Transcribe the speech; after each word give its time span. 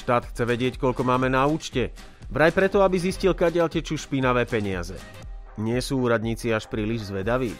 Štát 0.00 0.24
chce 0.32 0.48
vedieť, 0.48 0.80
koľko 0.80 1.04
máme 1.04 1.28
na 1.28 1.44
účte. 1.44 1.92
Vraj 2.32 2.56
preto, 2.56 2.80
aby 2.80 2.96
zistil, 2.96 3.36
kadiaľ 3.36 3.68
tečú 3.68 4.00
špinavé 4.00 4.48
peniaze. 4.48 4.96
Nie 5.60 5.84
sú 5.84 6.00
úradníci 6.00 6.48
až 6.56 6.72
príliš 6.72 7.12
zvedaví? 7.12 7.52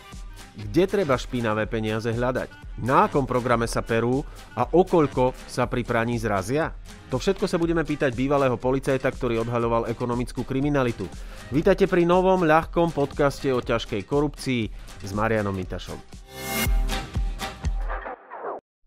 Kde 0.57 0.89
treba 0.89 1.21
špinavé 1.21 1.69
peniaze 1.69 2.09
hľadať? 2.09 2.81
Na 2.81 3.13
akom 3.13 3.29
programe 3.29 3.69
sa 3.69 3.85
perú 3.85 4.25
a 4.57 4.65
okoľko 4.65 5.37
sa 5.45 5.69
pri 5.69 5.85
praní 5.85 6.17
zrazia? 6.17 6.73
To 7.13 7.21
všetko 7.21 7.45
sa 7.45 7.61
budeme 7.61 7.85
pýtať 7.85 8.17
bývalého 8.17 8.57
policajta, 8.57 9.13
ktorý 9.13 9.45
odhaľoval 9.45 9.93
ekonomickú 9.93 10.41
kriminalitu. 10.49 11.05
Vítajte 11.53 11.85
pri 11.93 12.09
novom 12.09 12.49
ľahkom 12.49 12.89
podcaste 12.97 13.53
o 13.53 13.61
ťažkej 13.61 14.09
korupcii 14.09 14.63
s 15.05 15.11
Marianom 15.13 15.53
Mitašom. 15.53 16.01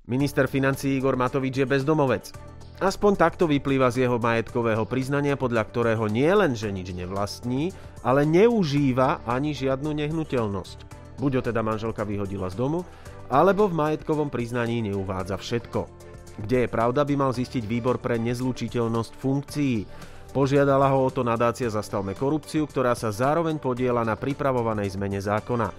Minister 0.09 0.52
financí 0.52 0.99
Igor 0.99 1.16
Matovič 1.16 1.63
je 1.63 1.67
bezdomovec. 1.70 2.52
Aspoň 2.84 3.16
takto 3.16 3.48
vyplýva 3.48 3.88
z 3.96 4.04
jeho 4.04 4.20
majetkového 4.20 4.84
priznania, 4.84 5.40
podľa 5.40 5.64
ktorého 5.72 6.12
nie 6.12 6.28
len, 6.28 6.52
že 6.52 6.68
nič 6.68 6.92
nevlastní, 6.92 7.72
ale 8.04 8.28
neužíva 8.28 9.23
ani 9.23 9.56
žiadnu 9.56 9.96
nehnuteľnosť. 10.04 10.78
Buď 11.16 11.40
ho 11.40 11.42
teda 11.48 11.64
manželka 11.64 12.04
vyhodila 12.04 12.52
z 12.52 12.59
domu, 12.59 12.84
alebo 13.32 13.72
v 13.72 13.80
majetkovom 13.80 14.28
priznaní 14.28 14.84
neuvádza 14.84 15.40
všetko. 15.40 15.88
Kde 16.44 16.68
je 16.68 16.68
pravda, 16.68 17.08
by 17.08 17.16
mal 17.16 17.32
zistiť 17.32 17.64
výbor 17.64 18.04
pre 18.04 18.20
nezlučiteľnosť 18.20 19.14
funkcií. 19.16 19.88
Požiadala 20.36 20.92
ho 20.92 21.08
o 21.08 21.14
to 21.14 21.23
nadácia 21.23 21.72
Zastavme 21.72 22.12
korupciu, 22.20 22.68
ktorá 22.68 23.00
sa 23.00 23.16
zároveň 23.16 23.64
podiela 23.64 24.04
na 24.04 24.20
pripravovanej 24.20 25.00
zmene 25.00 25.23
zákona. 25.23 25.72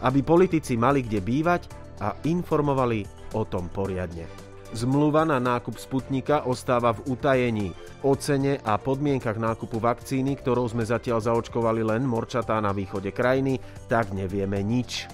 Aby 0.00 0.24
politici 0.24 0.80
mali 0.80 1.04
kde 1.04 1.20
bývať 1.20 1.68
a 2.00 2.16
informovali 2.24 3.04
o 3.36 3.44
tom 3.44 3.68
poriadne. 3.68 4.47
Zmluva 4.68 5.24
na 5.24 5.40
nákup 5.40 5.80
Sputnika 5.80 6.44
ostáva 6.44 6.92
v 6.92 7.16
utajení. 7.16 7.72
O 8.04 8.12
cene 8.20 8.60
a 8.60 8.76
podmienkach 8.76 9.40
nákupu 9.40 9.80
vakcíny, 9.80 10.36
ktorou 10.36 10.68
sme 10.68 10.84
zatiaľ 10.84 11.24
zaočkovali 11.24 11.80
len 11.80 12.04
morčatá 12.04 12.60
na 12.60 12.76
východe 12.76 13.08
krajiny, 13.08 13.56
tak 13.88 14.12
nevieme 14.12 14.60
nič. 14.60 15.08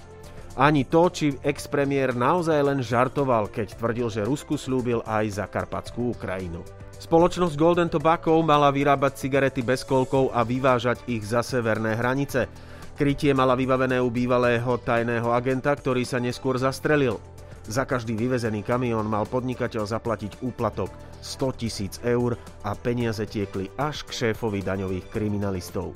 Ani 0.59 0.87
to, 0.87 1.07
či 1.07 1.35
ex-premiér 1.39 2.15
naozaj 2.15 2.59
len 2.63 2.79
žartoval, 2.83 3.47
keď 3.51 3.79
tvrdil, 3.79 4.07
že 4.11 4.27
Rusku 4.27 4.59
slúbil 4.59 4.99
aj 5.07 5.39
za 5.39 5.45
Karpatskú 5.47 6.15
Ukrajinu. 6.15 6.63
Spoločnosť 6.95 7.55
Golden 7.59 7.91
Tobacco 7.91 8.39
mala 8.39 8.71
vyrábať 8.71 9.19
cigarety 9.19 9.63
bez 9.63 9.83
kolkov 9.83 10.31
a 10.31 10.47
vyvážať 10.47 11.03
ich 11.11 11.27
za 11.27 11.43
severné 11.43 11.95
hranice. 11.95 12.47
Krytie 12.95 13.35
mala 13.35 13.59
vybavené 13.59 13.99
u 13.99 14.07
bývalého 14.07 14.79
tajného 14.79 15.27
agenta, 15.31 15.75
ktorý 15.75 16.07
sa 16.07 16.23
neskôr 16.23 16.55
zastrelil. 16.55 17.19
Za 17.65 17.81
každý 17.81 18.13
vyvezený 18.13 18.61
kamión 18.61 19.09
mal 19.09 19.25
podnikateľ 19.25 19.89
zaplatiť 19.89 20.45
úplatok 20.45 20.93
100 21.25 21.61
tisíc 21.61 21.93
eur 22.05 22.37
a 22.61 22.77
peniaze 22.77 23.25
tiekli 23.25 23.73
až 23.73 24.05
k 24.05 24.13
šéfovi 24.13 24.61
daňových 24.61 25.09
kriminalistov. 25.09 25.89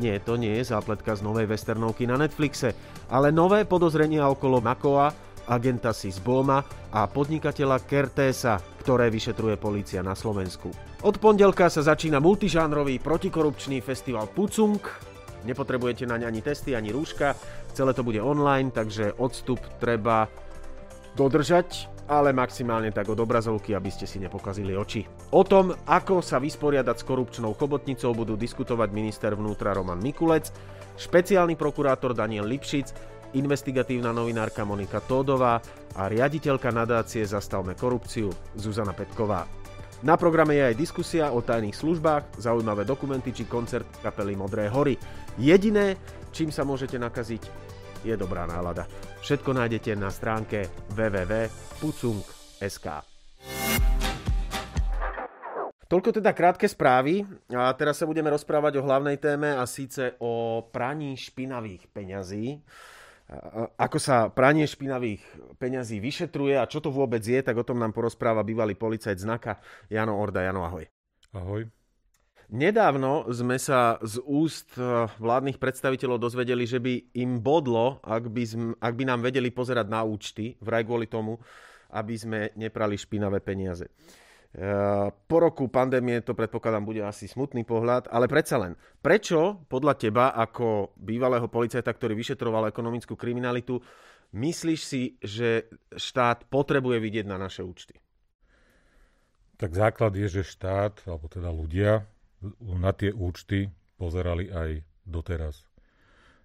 Nie, 0.00 0.18
to 0.24 0.40
nie 0.40 0.56
je 0.58 0.72
zápletka 0.72 1.14
z 1.14 1.22
novej 1.22 1.46
westernovky 1.46 2.08
na 2.08 2.16
Netflixe, 2.16 2.72
ale 3.12 3.28
nové 3.28 3.68
podozrenia 3.68 4.26
okolo 4.26 4.58
Makoa, 4.64 5.12
agenta 5.44 5.92
Sisboma 5.92 6.64
a 6.90 7.04
podnikateľa 7.12 7.84
Kertésa, 7.84 8.56
ktoré 8.80 9.12
vyšetruje 9.12 9.60
polícia 9.60 10.00
na 10.00 10.16
Slovensku. 10.16 10.72
Od 11.04 11.16
pondelka 11.20 11.68
sa 11.68 11.84
začína 11.84 12.18
multižánrový 12.24 13.04
protikorupčný 13.04 13.84
festival 13.84 14.32
Pucung. 14.32 14.80
Nepotrebujete 15.44 16.08
naň 16.08 16.32
ani 16.32 16.40
testy, 16.40 16.72
ani 16.72 16.88
rúška. 16.88 17.36
Celé 17.76 17.92
to 17.92 18.00
bude 18.00 18.16
online, 18.16 18.72
takže 18.72 19.12
odstup 19.20 19.60
treba 19.76 20.24
dodržať, 21.14 21.88
ale 22.04 22.36
maximálne 22.36 22.92
tak 22.92 23.08
od 23.08 23.16
obrazovky, 23.16 23.72
aby 23.72 23.88
ste 23.88 24.04
si 24.04 24.20
nepokazili 24.20 24.76
oči. 24.76 25.08
O 25.32 25.40
tom, 25.46 25.72
ako 25.88 26.20
sa 26.20 26.36
vysporiadať 26.36 26.96
s 27.00 27.06
korupčnou 27.08 27.56
chobotnicou, 27.56 28.12
budú 28.12 28.36
diskutovať 28.36 28.88
minister 28.92 29.32
vnútra 29.32 29.72
Roman 29.72 29.98
Mikulec, 29.98 30.52
špeciálny 31.00 31.56
prokurátor 31.56 32.12
Daniel 32.12 32.44
Lipšic, 32.44 32.92
investigatívna 33.34 34.14
novinárka 34.14 34.62
Monika 34.62 35.00
Tódová 35.00 35.58
a 35.96 36.02
riaditeľka 36.06 36.70
nadácie 36.70 37.24
Zastavme 37.24 37.74
korupciu 37.74 38.30
Zuzana 38.54 38.92
Petková. 38.92 39.48
Na 40.04 40.20
programe 40.20 40.60
je 40.60 40.68
aj 40.68 40.76
diskusia 40.76 41.32
o 41.32 41.40
tajných 41.40 41.72
službách, 41.72 42.36
zaujímavé 42.36 42.84
dokumenty 42.84 43.32
či 43.32 43.48
koncert 43.48 43.88
kapely 44.04 44.36
Modré 44.36 44.68
hory. 44.68 45.00
Jediné, 45.40 45.96
čím 46.28 46.52
sa 46.52 46.60
môžete 46.60 47.00
nakaziť, 47.00 47.63
je 48.04 48.14
dobrá 48.14 48.44
nálada. 48.44 48.84
Všetko 49.24 49.56
nájdete 49.56 49.96
na 49.96 50.12
stránke 50.12 50.68
www.pucung.sk. 50.92 52.86
Toľko 55.84 56.10
teda 56.16 56.32
krátke 56.32 56.64
správy 56.68 57.24
a 57.52 57.68
teraz 57.76 58.00
sa 58.00 58.08
budeme 58.08 58.32
rozprávať 58.32 58.80
o 58.80 58.84
hlavnej 58.84 59.20
téme 59.20 59.52
a 59.56 59.64
síce 59.68 60.16
o 60.20 60.64
praní 60.72 61.16
špinavých 61.16 61.88
peňazí. 61.92 62.60
Ako 63.80 63.96
sa 64.00 64.28
pranie 64.28 64.68
špinavých 64.68 65.24
peňazí 65.56 66.00
vyšetruje 66.00 66.60
a 66.60 66.68
čo 66.68 66.80
to 66.84 66.92
vôbec 66.92 67.24
je, 67.24 67.40
tak 67.40 67.56
o 67.56 67.64
tom 67.64 67.80
nám 67.80 67.96
porozpráva 67.96 68.44
bývalý 68.44 68.76
policajt 68.76 69.22
znaka 69.22 69.60
Jano 69.88 70.20
Orda. 70.20 70.44
Jano, 70.44 70.64
ahoj. 70.64 70.84
Ahoj. 71.32 71.68
Nedávno 72.52 73.24
sme 73.32 73.56
sa 73.56 73.96
z 74.04 74.20
úst 74.24 74.76
eh, 74.76 75.08
vládnych 75.16 75.56
predstaviteľov 75.56 76.20
dozvedeli, 76.20 76.68
že 76.68 76.82
by 76.82 77.16
im 77.16 77.40
bodlo, 77.40 78.04
ak 78.04 78.28
by, 78.28 78.44
sme, 78.44 78.66
ak 78.76 78.92
by 78.92 79.04
nám 79.08 79.20
vedeli 79.24 79.48
pozerať 79.48 79.86
na 79.88 80.04
účty, 80.04 80.60
vraj 80.60 80.84
kvôli 80.84 81.08
tomu, 81.08 81.40
aby 81.94 82.14
sme 82.18 82.52
neprali 82.58 83.00
špinavé 83.00 83.40
peniaze. 83.40 83.88
Eh, 84.54 85.08
po 85.10 85.36
roku 85.42 85.66
pandémie 85.66 86.20
to 86.20 86.36
predpokladám 86.36 86.84
bude 86.86 87.02
asi 87.02 87.26
smutný 87.26 87.66
pohľad, 87.66 88.06
ale 88.12 88.30
predsa 88.30 88.60
len. 88.60 88.78
Prečo 89.00 89.64
podľa 89.66 89.94
teba 89.98 90.30
ako 90.36 90.94
bývalého 90.94 91.50
policajta, 91.50 91.90
ktorý 91.90 92.14
vyšetroval 92.14 92.70
ekonomickú 92.70 93.16
kriminalitu, 93.16 93.82
myslíš 94.30 94.80
si, 94.84 95.18
že 95.18 95.66
štát 95.96 96.46
potrebuje 96.46 97.02
vidieť 97.02 97.26
na 97.26 97.34
naše 97.34 97.66
účty? 97.66 97.98
Tak 99.58 99.74
základ 99.74 100.14
je, 100.14 100.38
že 100.38 100.42
štát, 100.46 101.02
alebo 101.06 101.26
teda 101.30 101.50
ľudia, 101.50 102.06
na 102.60 102.92
tie 102.92 103.10
účty 103.14 103.70
pozerali 103.96 104.50
aj 104.50 104.84
doteraz. 105.04 105.64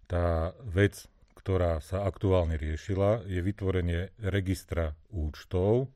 Tá 0.10 0.56
vec, 0.66 1.06
ktorá 1.38 1.80
sa 1.80 2.04
aktuálne 2.04 2.60
riešila, 2.60 3.24
je 3.30 3.40
vytvorenie 3.40 4.12
registra 4.20 4.98
účtov, 5.14 5.92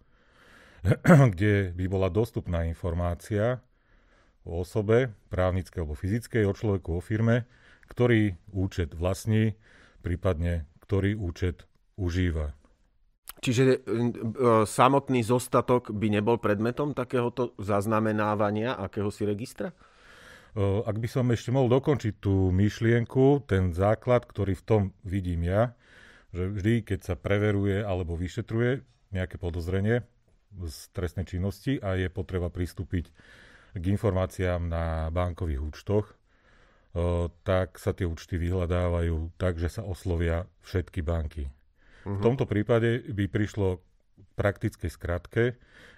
kde 1.33 1.71
by 1.73 1.85
bola 1.87 2.11
dostupná 2.11 2.67
informácia 2.67 3.63
o 4.43 4.63
osobe, 4.63 5.15
právnickej 5.31 5.79
alebo 5.83 5.95
fyzickej, 5.95 6.43
o 6.47 6.53
človeku, 6.53 6.89
o 6.99 7.01
firme, 7.03 7.47
ktorý 7.87 8.35
účet 8.51 8.91
vlastní, 8.91 9.55
prípadne 10.03 10.67
ktorý 10.83 11.15
účet 11.15 11.63
užíva. 11.95 12.51
Čiže 13.43 13.63
e, 13.63 13.75
e, 13.75 13.79
samotný 14.63 15.23
zostatok 15.23 15.91
by 15.91 16.07
nebol 16.19 16.39
predmetom 16.39 16.95
takéhoto 16.95 17.55
zaznamenávania 17.59 18.75
akéhosi 18.79 19.27
registra? 19.27 19.75
Ak 20.61 21.01
by 21.01 21.07
som 21.09 21.25
ešte 21.33 21.49
mohol 21.49 21.65
dokončiť 21.73 22.21
tú 22.21 22.53
myšlienku, 22.53 23.49
ten 23.49 23.73
základ, 23.73 24.29
ktorý 24.29 24.53
v 24.53 24.63
tom 24.63 24.81
vidím 25.01 25.49
ja, 25.49 25.73
že 26.29 26.45
vždy, 26.45 26.73
keď 26.85 26.99
sa 27.01 27.15
preveruje 27.17 27.81
alebo 27.81 28.13
vyšetruje 28.13 28.85
nejaké 29.13 29.41
podozrenie 29.41 30.05
z 30.53 30.77
trestnej 30.93 31.25
činnosti 31.25 31.81
a 31.81 31.97
je 31.97 32.05
potreba 32.13 32.53
pristúpiť 32.53 33.09
k 33.73 33.83
informáciám 33.89 34.61
na 34.69 35.09
bankových 35.09 35.61
účtoch, 35.61 36.05
tak 37.41 37.81
sa 37.81 37.97
tie 37.97 38.05
účty 38.05 38.37
vyhľadávajú 38.37 39.33
tak, 39.41 39.57
že 39.57 39.73
sa 39.73 39.81
oslovia 39.81 40.45
všetky 40.61 41.01
banky. 41.01 41.49
Uh-huh. 41.49 42.17
V 42.17 42.19
mhm. 42.21 42.25
tomto 42.29 42.45
prípade 42.45 43.01
by 43.09 43.25
prišlo 43.25 43.81
praktickej 44.37 44.89
skratke, 44.89 45.43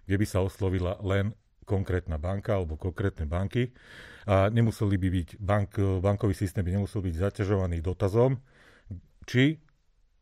kde 0.08 0.16
by 0.16 0.26
sa 0.28 0.44
oslovila 0.44 1.00
len 1.04 1.36
konkrétna 1.66 2.22
banka 2.22 2.56
alebo 2.56 2.78
konkrétne 2.78 3.26
banky 3.26 3.74
a 4.26 4.50
nemuseli 4.50 4.96
by 4.98 5.10
byť, 5.10 5.30
bank, 5.42 5.70
bankový 6.02 6.34
systém 6.38 6.66
by 6.66 6.82
nemusel 6.82 7.02
byť 7.02 7.16
zaťažovaný 7.18 7.82
dotazom, 7.82 8.42
či 9.26 9.58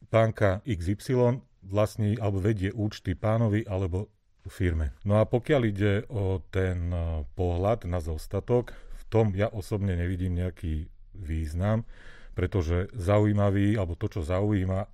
banka 0.07 0.63
XY 0.63 1.43
vlastní 1.63 2.19
alebo 2.19 2.43
vedie 2.43 2.71
účty 2.71 3.15
pánovi 3.15 3.63
alebo 3.63 4.11
firme. 4.51 4.91
No 5.07 5.19
a 5.19 5.23
pokiaľ 5.23 5.61
ide 5.63 5.93
o 6.11 6.43
ten 6.51 6.91
e, 6.91 7.23
pohľad 7.35 7.87
na 7.87 8.03
zostatok, 8.03 8.75
v 8.75 9.03
tom 9.07 9.31
ja 9.31 9.47
osobne 9.47 9.95
nevidím 9.95 10.35
nejaký 10.35 10.91
význam, 11.15 11.87
pretože 12.35 12.91
zaujímavý, 12.91 13.79
alebo 13.79 13.95
to, 13.95 14.11
čo 14.11 14.21
zaujíma, 14.25 14.89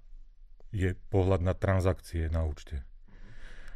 je 0.70 0.94
pohľad 1.10 1.42
na 1.42 1.58
transakcie 1.58 2.30
na 2.30 2.46
účte. 2.46 2.86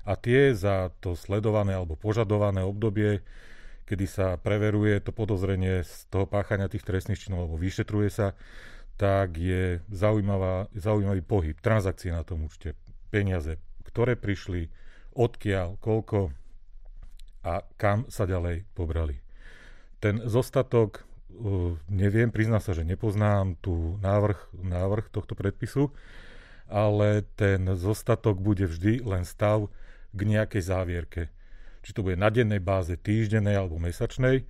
A 0.03 0.19
tie 0.19 0.51
za 0.51 0.91
to 0.99 1.15
sledované 1.15 1.75
alebo 1.75 1.95
požadované 1.95 2.59
obdobie 2.59 3.23
kedy 3.83 4.05
sa 4.07 4.27
preveruje 4.39 5.03
to 5.03 5.11
podozrenie 5.11 5.83
z 5.83 6.07
toho 6.07 6.23
páchania 6.23 6.71
tých 6.71 6.87
trestných 6.87 7.19
činov, 7.19 7.47
alebo 7.47 7.59
vyšetruje 7.59 8.09
sa, 8.09 8.27
tak 8.95 9.35
je 9.35 9.83
zaujímavá, 9.91 10.71
zaujímavý 10.73 11.21
pohyb, 11.25 11.57
transakcie 11.59 12.13
na 12.13 12.23
tom 12.23 12.47
účte, 12.47 12.77
peniaze, 13.11 13.59
ktoré 13.83 14.15
prišli, 14.15 14.71
odkiaľ, 15.13 15.77
koľko 15.77 16.31
a 17.43 17.61
kam 17.75 18.07
sa 18.07 18.23
ďalej 18.23 18.63
pobrali. 18.71 19.19
Ten 19.99 20.23
zostatok, 20.23 21.03
neviem, 21.91 22.31
priznám 22.31 22.63
sa, 22.63 22.71
že 22.71 22.87
nepoznám 22.87 23.59
tu 23.59 23.99
návrh, 23.99 24.55
návrh 24.63 25.11
tohto 25.11 25.35
predpisu, 25.35 25.91
ale 26.71 27.27
ten 27.35 27.67
zostatok 27.75 28.39
bude 28.39 28.63
vždy 28.63 29.03
len 29.03 29.27
stav 29.27 29.67
k 30.13 30.21
nejakej 30.23 30.61
závierke. 30.61 31.21
Či 31.83 31.91
to 31.91 32.05
bude 32.05 32.15
na 32.15 32.31
dennej 32.31 32.63
báze, 32.63 32.95
týždennej 32.95 33.59
alebo 33.59 33.81
mesačnej, 33.81 34.47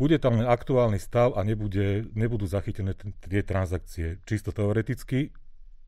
bude 0.00 0.16
tam 0.16 0.40
len 0.40 0.48
aktuálny 0.48 0.96
stav 0.96 1.36
a 1.36 1.44
nebude, 1.44 2.08
nebudú 2.16 2.48
zachytené 2.48 2.96
t- 2.96 3.12
tie 3.20 3.44
transakcie. 3.44 4.16
Čisto 4.24 4.48
teoreticky 4.48 5.28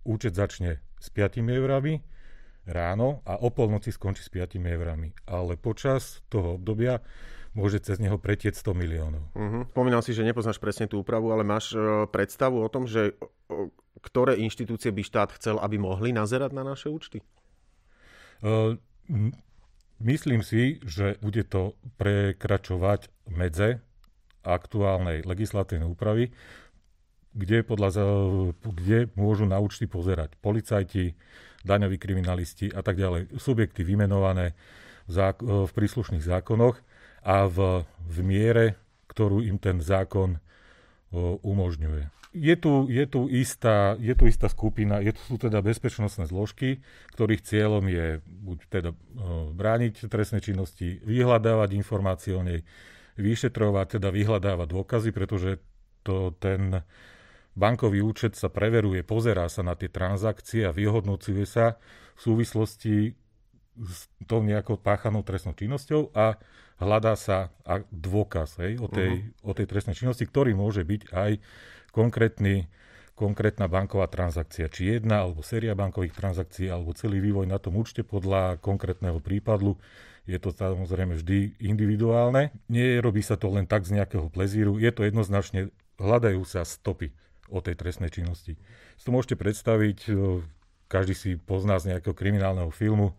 účet 0.05 0.37
začne 0.37 0.85
s 1.01 1.09
5 1.09 1.41
eurami 1.41 2.05
ráno 2.69 3.25
a 3.25 3.41
o 3.41 3.49
polnoci 3.49 3.89
skončí 3.89 4.21
s 4.21 4.29
5 4.29 4.61
eurami. 4.61 5.17
Ale 5.25 5.57
počas 5.57 6.21
toho 6.29 6.61
obdobia 6.61 7.01
môže 7.57 7.81
cez 7.81 8.01
neho 8.01 8.17
pretieť 8.17 8.57
100 8.57 8.73
miliónov. 8.77 9.23
Uh-huh. 9.33 9.65
Spomínal 9.73 10.01
si, 10.05 10.17
že 10.17 10.25
nepoznáš 10.25 10.61
presne 10.61 10.89
tú 10.89 11.01
úpravu, 11.01 11.33
ale 11.33 11.45
máš 11.45 11.77
uh, 11.77 12.09
predstavu 12.09 12.61
o 12.61 12.69
tom, 12.69 12.89
že 12.89 13.13
uh, 13.17 13.69
ktoré 14.01 14.41
inštitúcie 14.41 14.93
by 14.93 15.03
štát 15.05 15.31
chcel, 15.37 15.57
aby 15.61 15.77
mohli 15.77 16.13
nazerať 16.17 16.53
na 16.53 16.65
naše 16.65 16.89
účty? 16.89 17.21
Uh, 18.41 18.81
myslím 20.00 20.41
si, 20.43 20.82
že 20.82 21.20
bude 21.23 21.44
to 21.47 21.76
prekračovať 22.00 23.12
medze 23.31 23.79
aktuálnej 24.43 25.23
legislatívnej 25.23 25.87
úpravy, 25.87 26.35
kde, 27.32 27.64
podľa, 27.64 27.91
kde 28.61 29.09
môžu 29.17 29.49
na 29.49 29.56
účty 29.62 29.88
pozerať 29.88 30.37
policajti, 30.43 31.17
daňoví 31.62 31.97
kriminalisti 31.97 32.69
a 32.75 32.82
tak 32.82 32.99
ďalej. 32.99 33.38
Subjekty 33.38 33.87
vymenované 33.87 34.53
v, 35.06 35.11
zák- 35.15 35.47
v 35.47 35.70
príslušných 35.70 36.26
zákonoch 36.26 36.82
a 37.23 37.47
v, 37.47 37.87
v 37.87 38.17
miere, 38.26 38.67
ktorú 39.06 39.41
im 39.47 39.56
ten 39.62 39.79
zákon 39.79 40.43
umožňuje. 41.44 42.09
Je 42.32 42.56
tu, 42.56 42.88
je, 42.88 43.05
tu 43.05 43.29
istá, 43.29 43.93
je 44.00 44.17
tu 44.17 44.25
istá 44.25 44.49
skupina, 44.49 45.05
je 45.05 45.12
tu 45.12 45.20
sú 45.29 45.37
teda 45.37 45.61
bezpečnostné 45.61 46.25
zložky, 46.25 46.81
ktorých 47.12 47.44
cieľom 47.44 47.85
je 47.93 48.25
buď 48.25 48.59
teda 48.73 48.91
brániť 49.53 50.09
trestné 50.09 50.41
činnosti, 50.41 50.97
vyhľadávať 51.05 51.76
informácie 51.76 52.32
o 52.32 52.41
nej, 52.41 52.64
vyšetrovať, 53.20 54.00
teda 54.00 54.09
vyhľadávať 54.09 54.64
dôkazy, 54.64 55.12
pretože 55.12 55.61
to 56.00 56.32
ten 56.41 56.81
bankový 57.53 58.00
účet 58.00 58.32
sa 58.32 58.49
preveruje, 58.49 59.05
pozerá 59.05 59.44
sa 59.53 59.61
na 59.61 59.76
tie 59.76 59.93
transakcie 59.93 60.65
a 60.65 60.73
vyhodnocuje 60.73 61.44
sa 61.44 61.76
v 62.17 62.20
súvislosti 62.20 63.12
s 63.79 64.11
tou 64.29 64.45
nejakou 64.45 64.77
páchanou 64.77 65.25
trestnou 65.25 65.57
činnosťou 65.57 66.13
a 66.13 66.37
hľadá 66.77 67.17
sa 67.17 67.55
dôkaz 67.89 68.61
hej, 68.61 68.77
o, 68.83 68.91
tej, 68.91 69.25
uh-huh. 69.25 69.49
o 69.49 69.53
tej 69.57 69.67
trestnej 69.71 69.97
činnosti, 69.97 70.29
ktorý 70.29 70.53
môže 70.53 70.85
byť 70.85 71.15
aj 71.15 71.41
konkrétny, 71.95 72.69
konkrétna 73.17 73.71
banková 73.71 74.09
transakcia. 74.13 74.69
Či 74.69 75.01
jedna 75.01 75.25
alebo 75.25 75.41
séria 75.41 75.73
bankových 75.73 76.13
transakcií, 76.13 76.69
alebo 76.69 76.93
celý 76.93 77.23
vývoj 77.25 77.49
na 77.49 77.57
tom 77.57 77.81
účte 77.81 78.05
podľa 78.05 78.61
konkrétneho 78.61 79.23
prípadu 79.23 79.81
je 80.23 80.39
to 80.39 80.55
samozrejme 80.55 81.19
vždy 81.19 81.59
individuálne. 81.59 82.55
Nie 82.71 83.03
robí 83.03 83.27
sa 83.27 83.35
to 83.35 83.51
len 83.51 83.67
tak 83.67 83.83
z 83.83 83.99
nejakého 83.99 84.31
plezíru, 84.31 84.79
je 84.79 84.91
to 84.95 85.03
jednoznačne, 85.03 85.75
hľadajú 85.99 86.43
sa 86.47 86.63
stopy 86.63 87.11
o 87.51 87.59
tej 87.59 87.75
trestnej 87.75 88.11
činnosti. 88.15 88.55
Si 88.97 89.03
to 89.03 89.11
môžete 89.11 89.35
predstaviť, 89.35 90.15
každý 90.87 91.15
si 91.19 91.31
pozná 91.35 91.83
z 91.83 91.95
nejakého 91.95 92.15
kriminálneho 92.15 92.71
filmu, 92.71 93.19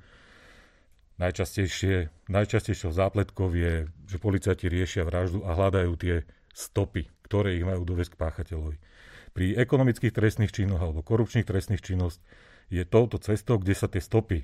Najčastejšie, 1.23 2.11
najčastejšou 2.27 2.91
zápletkov 2.91 3.55
je, 3.55 3.87
že 4.11 4.19
policajti 4.19 4.67
riešia 4.67 5.07
vraždu 5.07 5.39
a 5.47 5.55
hľadajú 5.55 5.95
tie 5.95 6.27
stopy, 6.51 7.07
ktoré 7.23 7.55
ich 7.55 7.63
majú 7.63 7.87
dovesť 7.87 8.11
k 8.11 8.19
páchateľovi. 8.19 8.77
Pri 9.31 9.55
ekonomických 9.55 10.11
trestných 10.11 10.51
činoch 10.51 10.83
alebo 10.83 10.99
korupčných 10.99 11.47
trestných 11.47 11.79
činnosť 11.79 12.19
je 12.67 12.83
touto 12.83 13.23
cestou, 13.23 13.55
kde 13.55 13.71
sa 13.71 13.87
tie 13.87 14.03
stopy 14.03 14.43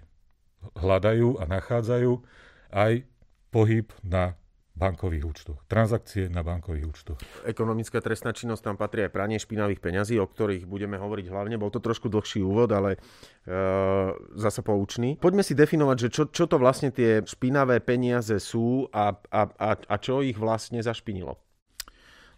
hľadajú 0.80 1.36
a 1.36 1.44
nachádzajú 1.52 2.24
aj 2.72 3.04
pohyb 3.52 3.92
na 4.00 4.39
bankových 4.80 5.26
účtoch. 5.28 5.60
Transakcie 5.68 6.32
na 6.32 6.40
bankových 6.40 6.86
účtoch. 6.88 7.18
Ekonomická 7.44 8.00
trestná 8.00 8.32
činnosť 8.32 8.72
tam 8.72 8.76
patrí 8.80 9.04
aj 9.04 9.12
pranie 9.12 9.36
špinavých 9.36 9.84
peňazí, 9.84 10.16
o 10.16 10.24
ktorých 10.24 10.64
budeme 10.64 10.96
hovoriť 10.96 11.28
hlavne. 11.28 11.60
Bol 11.60 11.76
to 11.76 11.84
trošku 11.84 12.08
dlhší 12.08 12.40
úvod, 12.40 12.72
ale 12.72 12.96
e, 12.96 13.00
zasa 14.40 14.64
poučný. 14.64 15.20
Poďme 15.20 15.44
si 15.44 15.52
definovať, 15.52 16.08
že 16.08 16.10
čo, 16.10 16.24
čo 16.32 16.48
to 16.48 16.56
vlastne 16.56 16.96
tie 16.96 17.20
špinavé 17.28 17.84
peniaze 17.84 18.40
sú 18.40 18.88
a, 18.96 19.20
a, 19.28 19.42
a, 19.52 19.70
a 19.76 19.96
čo 20.00 20.24
ich 20.24 20.40
vlastne 20.40 20.80
zašpinilo. 20.80 21.36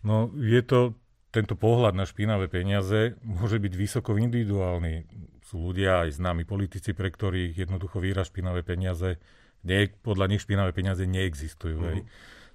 No, 0.01 0.33
je 0.33 0.65
to 0.65 0.97
tento 1.31 1.55
pohľad 1.55 1.95
na 1.95 2.03
špinavé 2.03 2.51
peniaze 2.51 3.15
môže 3.23 3.61
byť 3.61 3.73
vysoko 3.77 4.19
individuálny. 4.19 5.07
Sú 5.47 5.71
ľudia 5.71 6.03
aj 6.07 6.19
známi 6.19 6.43
politici, 6.43 6.91
pre 6.91 7.07
ktorých 7.07 7.55
jednoducho 7.55 8.03
výraz 8.03 8.27
špinavé 8.27 8.65
peniaze 8.67 9.21
nie, 9.61 9.89
podľa 10.01 10.25
nich 10.31 10.41
špinavé 10.41 10.73
peniaze 10.73 11.05
neexistujú. 11.05 11.77
Uh-huh. 11.77 12.05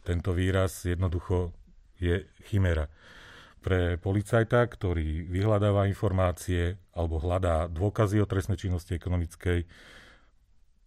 Tento 0.03 0.31
výraz 0.35 0.87
jednoducho 0.87 1.55
je 1.99 2.27
chimera. 2.47 2.91
Pre 3.63 3.99
policajta, 3.99 4.63
ktorý 4.63 5.27
vyhľadáva 5.27 5.91
informácie 5.91 6.79
alebo 6.95 7.19
hľadá 7.19 7.67
dôkazy 7.67 8.23
o 8.23 8.31
trestnej 8.31 8.59
činnosti 8.59 8.95
ekonomickej, 8.95 9.67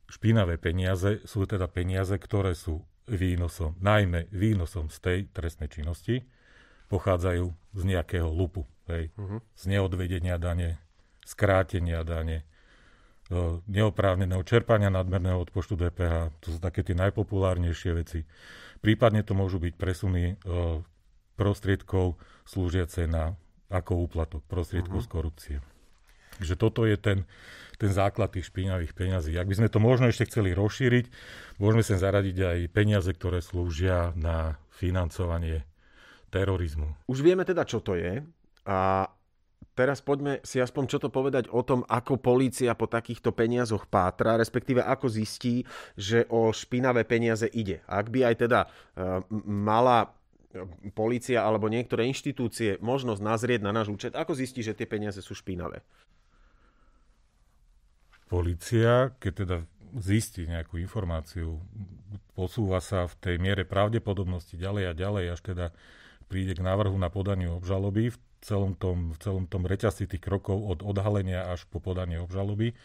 špinavé 0.07 0.55
peniaze 0.55 1.19
sú 1.27 1.43
teda 1.43 1.67
peniaze, 1.67 2.15
ktoré 2.15 2.55
sú 2.55 2.79
výnosom, 3.09 3.75
najmä 3.83 4.31
výnosom 4.31 4.87
z 4.87 4.97
tej 5.01 5.19
trestnej 5.33 5.67
činnosti, 5.67 6.23
pochádzajú 6.87 7.45
z 7.75 7.81
nejakého 7.85 8.29
lupu, 8.29 8.65
hej, 8.89 9.13
uh-huh. 9.13 9.41
z 9.53 9.63
neodvedenia 9.69 10.41
dane, 10.41 10.81
skrátenia 11.25 12.01
dane, 12.01 12.47
neoprávneného 13.69 14.41
čerpania 14.41 14.89
nadmerného 14.89 15.37
odpočtu 15.37 15.77
DPH. 15.77 16.33
To 16.41 16.47
sú 16.53 16.57
také 16.57 16.81
tie 16.81 16.97
najpopulárnejšie 16.97 17.91
veci. 17.93 18.25
Prípadne 18.81 19.21
to 19.21 19.37
môžu 19.37 19.61
byť 19.61 19.73
presuny 19.77 20.33
prostriedkov 21.37 22.17
slúžiace 22.49 23.05
na 23.05 23.37
ako 23.69 24.09
úplatok, 24.09 24.41
prostriedkov 24.49 25.05
uh-huh. 25.05 25.09
z 25.09 25.13
korupcie. 25.13 25.57
Takže 26.41 26.55
toto 26.57 26.89
je 26.89 26.97
ten, 26.97 27.27
ten 27.77 27.91
základ 27.93 28.33
tých 28.33 28.49
špinavých 28.49 28.97
peňazí. 28.97 29.37
Ak 29.37 29.45
by 29.45 29.55
sme 29.61 29.69
to 29.69 29.77
možno 29.77 30.09
ešte 30.09 30.25
chceli 30.25 30.57
rozšíriť, 30.57 31.05
môžeme 31.61 31.85
sem 31.85 32.01
zaradiť 32.01 32.37
aj 32.41 32.59
peniaze, 32.73 33.11
ktoré 33.13 33.45
slúžia 33.45 34.15
na 34.17 34.57
financovanie 34.73 35.67
terorizmu. 36.33 36.95
Už 37.05 37.21
vieme 37.21 37.45
teda, 37.45 37.67
čo 37.67 37.83
to 37.83 37.93
je. 37.93 38.25
A 38.65 39.09
teraz 39.79 40.03
poďme 40.03 40.43
si 40.43 40.59
aspoň 40.59 40.83
čo 40.91 40.99
to 40.99 41.07
povedať 41.07 41.47
o 41.47 41.63
tom, 41.63 41.87
ako 41.87 42.19
polícia 42.19 42.75
po 42.75 42.91
takýchto 42.91 43.31
peniazoch 43.31 43.87
pátra, 43.87 44.35
respektíve 44.35 44.83
ako 44.83 45.07
zistí, 45.07 45.63
že 45.95 46.27
o 46.27 46.51
špinavé 46.51 47.07
peniaze 47.07 47.47
ide. 47.47 47.79
Ak 47.87 48.11
by 48.11 48.27
aj 48.27 48.35
teda 48.43 48.59
uh, 48.67 49.23
mala 49.47 50.11
e, 50.51 50.67
polícia 50.91 51.47
alebo 51.47 51.71
niektoré 51.71 52.03
inštitúcie 52.11 52.75
možnosť 52.83 53.21
nazrieť 53.23 53.61
na 53.63 53.71
náš 53.71 53.87
účet, 53.87 54.11
ako 54.19 54.35
zistí, 54.35 54.59
že 54.59 54.75
tie 54.75 54.83
peniaze 54.83 55.23
sú 55.23 55.31
špinavé? 55.31 55.79
Polícia, 58.27 59.15
keď 59.23 59.33
teda 59.47 59.57
zistí 59.95 60.43
nejakú 60.43 60.75
informáciu, 60.77 61.63
posúva 62.35 62.83
sa 62.83 63.07
v 63.07 63.15
tej 63.17 63.35
miere 63.41 63.63
pravdepodobnosti 63.63 64.53
ďalej 64.59 64.83
a 64.85 64.93
ďalej, 64.93 65.25
až 65.33 65.41
teda 65.41 65.65
príde 66.29 66.53
k 66.53 66.61
návrhu 66.61 66.93
na 66.93 67.09
podanie 67.09 67.49
obžaloby. 67.49 68.13
V 68.13 68.17
celom 68.41 68.73
tom, 68.75 69.11
v 69.13 69.17
celom 69.19 69.45
tom 69.45 69.67
reťazci 69.67 70.07
tých 70.07 70.23
krokov 70.23 70.59
od 70.59 70.79
odhalenia 70.83 71.51
až 71.51 71.67
po 71.67 71.83
podanie 71.83 72.19
obžaloby. 72.19 72.71
E, 72.71 72.75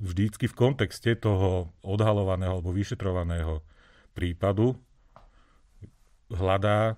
vždycky 0.00 0.48
v 0.48 0.58
kontexte 0.58 1.12
toho 1.18 1.74
odhalovaného 1.84 2.58
alebo 2.58 2.72
vyšetrovaného 2.72 3.60
prípadu 4.14 4.78
hľadá 6.30 6.94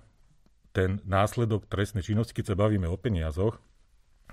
ten 0.73 1.01
následok 1.05 1.69
trestnej 1.69 2.01
činnosti, 2.01 2.33
keď 2.33 2.53
sa 2.53 2.59
bavíme 2.59 2.89
o 2.89 2.97
peniazoch, 2.97 3.61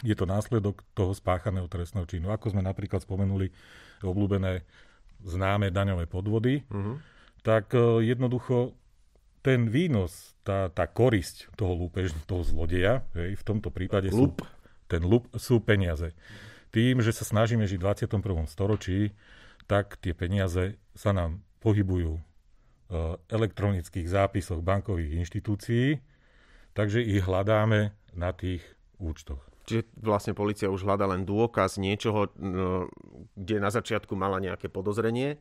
je 0.01 0.17
to 0.17 0.25
následok 0.25 0.81
toho 0.97 1.13
spáchaného 1.13 1.69
trestného 1.69 2.09
činu. 2.09 2.33
Ako 2.33 2.57
sme 2.57 2.65
napríklad 2.65 3.05
spomenuli 3.05 3.53
obľúbené 4.01 4.65
známe 5.21 5.69
daňové 5.69 6.09
podvody, 6.09 6.65
uh-huh. 6.65 6.97
tak 7.45 7.77
e, 7.77 8.09
jednoducho 8.09 8.73
ten 9.41 9.69
výnos, 9.69 10.37
tá, 10.45 10.69
tá 10.69 10.85
korisť 10.85 11.49
toho 11.57 11.73
lúpež, 11.73 12.13
toho 12.29 12.45
zlodeja, 12.45 13.05
hej, 13.17 13.37
v 13.37 13.45
tomto 13.45 13.73
prípade 13.73 14.13
lup. 14.13 14.41
sú, 14.41 14.47
ten 14.89 15.03
lup 15.05 15.29
sú 15.37 15.61
peniaze. 15.65 16.13
Tým, 16.71 17.03
že 17.03 17.11
sa 17.11 17.27
snažíme 17.27 17.67
žiť 17.67 17.79
v 17.81 17.85
21. 18.11 18.47
storočí, 18.47 19.17
tak 19.67 19.99
tie 19.99 20.15
peniaze 20.15 20.79
sa 20.95 21.11
nám 21.11 21.43
pohybujú 21.63 22.21
v 22.91 22.95
elektronických 23.31 24.07
zápisoch 24.11 24.59
bankových 24.67 25.23
inštitúcií, 25.23 26.03
takže 26.75 26.99
ich 27.07 27.23
hľadáme 27.23 27.95
na 28.19 28.31
tých 28.35 28.67
účtoch. 28.99 29.39
Čiže 29.71 29.87
vlastne 30.03 30.35
policia 30.35 30.67
už 30.67 30.83
hľada 30.83 31.07
len 31.07 31.23
dôkaz 31.23 31.79
niečoho, 31.79 32.35
no, 32.35 32.91
kde 33.39 33.63
na 33.63 33.71
začiatku 33.71 34.19
mala 34.19 34.43
nejaké 34.43 34.67
podozrenie 34.67 35.39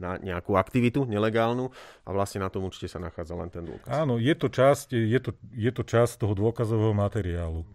na 0.00 0.16
nejakú 0.16 0.56
aktivitu 0.56 1.04
nelegálnu 1.04 1.68
a 2.02 2.10
vlastne 2.10 2.40
na 2.40 2.48
tom 2.48 2.64
určite 2.64 2.88
sa 2.88 2.98
nachádza 2.98 3.36
len 3.36 3.52
ten 3.52 3.68
dôkaz. 3.68 3.92
Áno, 3.92 4.16
je 4.16 4.32
to 4.32 4.48
časť, 4.48 4.96
je 4.96 5.20
to, 5.20 5.36
je 5.52 5.70
to 5.70 5.82
časť 5.84 6.24
toho 6.24 6.32
dôkazového 6.32 6.96
materiálu. 6.96 7.68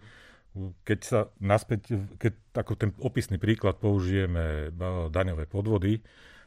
Keď 0.81 0.99
sa 1.05 1.19
naspäť, 1.37 1.93
keď 2.17 2.33
ako 2.57 2.73
ten 2.73 2.91
opisný 2.97 3.37
príklad 3.37 3.77
použijeme 3.77 4.73
daňové 5.13 5.45
podvody, 5.45 6.01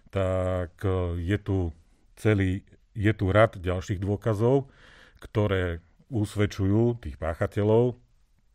tak 0.09 0.81
e, 0.81 1.21
je 1.21 1.39
tu 1.39 1.71
celý, 2.17 2.65
je 2.97 3.13
tu 3.13 3.29
rad 3.29 3.55
ďalších 3.55 4.01
dôkazov, 4.01 4.73
ktoré 5.21 5.85
usvedčujú 6.09 7.05
tých 7.05 7.21
páchateľov 7.21 8.01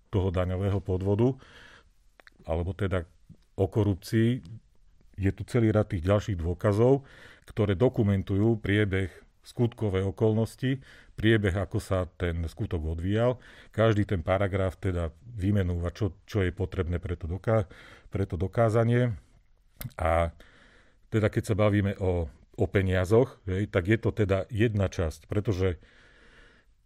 toho 0.09 0.29
daňového 0.33 0.81
podvodu, 0.81 1.37
alebo 2.49 2.73
teda 2.73 3.05
o 3.55 3.65
korupcii. 3.69 4.41
Je 5.19 5.29
tu 5.29 5.45
celý 5.45 5.69
rad 5.69 5.89
tých 5.89 6.05
ďalších 6.05 6.37
dôkazov, 6.39 7.05
ktoré 7.45 7.77
dokumentujú 7.77 8.57
priebeh 8.59 9.11
skutkové 9.43 9.99
okolnosti, 10.07 10.79
priebeh, 11.19 11.53
ako 11.53 11.77
sa 11.83 12.07
ten 12.15 12.47
skutok 12.47 12.95
odvíjal. 12.97 13.37
Každý 13.75 14.07
ten 14.07 14.23
paragraf 14.23 14.79
teda 14.79 15.11
vymenúva, 15.35 15.91
čo, 15.91 16.15
čo 16.23 16.41
je 16.41 16.55
potrebné 16.55 16.97
pre 16.97 17.19
to, 17.19 17.27
doká- 17.27 17.67
pre 18.07 18.23
to 18.23 18.39
dokázanie. 18.39 19.13
A 19.99 20.31
teda 21.11 21.27
keď 21.27 21.43
sa 21.53 21.55
bavíme 21.59 21.99
o, 21.99 22.31
o 22.55 22.65
peniazoch, 22.65 23.37
hej, 23.45 23.67
tak 23.67 23.91
je 23.91 23.97
to 23.99 24.09
teda 24.15 24.47
jedna 24.47 24.87
časť, 24.87 25.27
pretože 25.27 25.77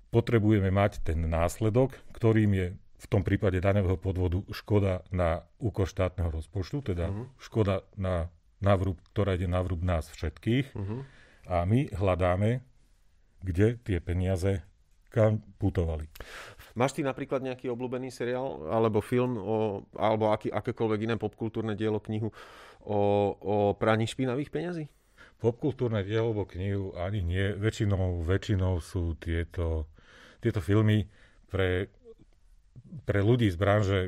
potrebujeme 0.09 0.73
mať 0.73 1.05
ten 1.05 1.29
následok, 1.29 1.93
ktorým 2.11 2.51
je 2.57 2.67
v 2.97 3.05
tom 3.05 3.21
prípade 3.21 3.61
daňového 3.61 3.97
podvodu 4.01 4.41
škoda 4.49 5.05
na 5.13 5.45
úkor 5.61 5.85
štátneho 5.85 6.33
rozpočtu, 6.33 6.93
teda 6.93 7.13
uh-huh. 7.13 7.29
škoda 7.37 7.85
na 7.93 8.33
navrúb, 8.57 8.97
ktorá 9.13 9.37
ide 9.37 9.45
na 9.45 9.61
vrúb 9.61 9.85
nás 9.85 10.09
všetkých. 10.09 10.73
Uh-huh. 10.73 11.05
A 11.45 11.63
my 11.69 11.93
hľadáme, 11.93 12.65
kde 13.45 13.77
tie 13.85 14.01
peniaze 14.01 14.65
kam 15.07 15.39
putovali. 15.61 16.09
Máš 16.75 16.99
ty 16.99 17.01
napríklad 17.01 17.39
nejaký 17.41 17.71
obľúbený 17.71 18.11
seriál 18.11 18.69
alebo 18.69 18.99
film 18.99 19.39
o, 19.39 19.87
alebo 19.95 20.29
aký, 20.29 20.51
akékoľvek 20.51 20.99
iné 21.07 21.15
popkultúrne 21.15 21.73
dielo, 21.79 22.03
knihu 22.03 22.29
o, 22.83 22.99
o 23.39 23.55
praní 23.79 24.05
špinavých 24.05 24.51
peňazí? 24.51 24.85
Popkultúrne 25.39 26.03
dielo 26.03 26.33
alebo 26.33 26.49
knihu 26.49 26.97
ani 26.97 27.23
nie. 27.23 27.55
Väčšinou, 27.55 28.25
väčšinou 28.25 28.83
sú 28.83 29.15
tieto 29.17 29.87
tieto 30.41 30.61
filmy 30.61 31.09
pre 31.49 31.89
pre 33.07 33.23
ľudí 33.23 33.47
z 33.47 33.55
branže 33.55 33.99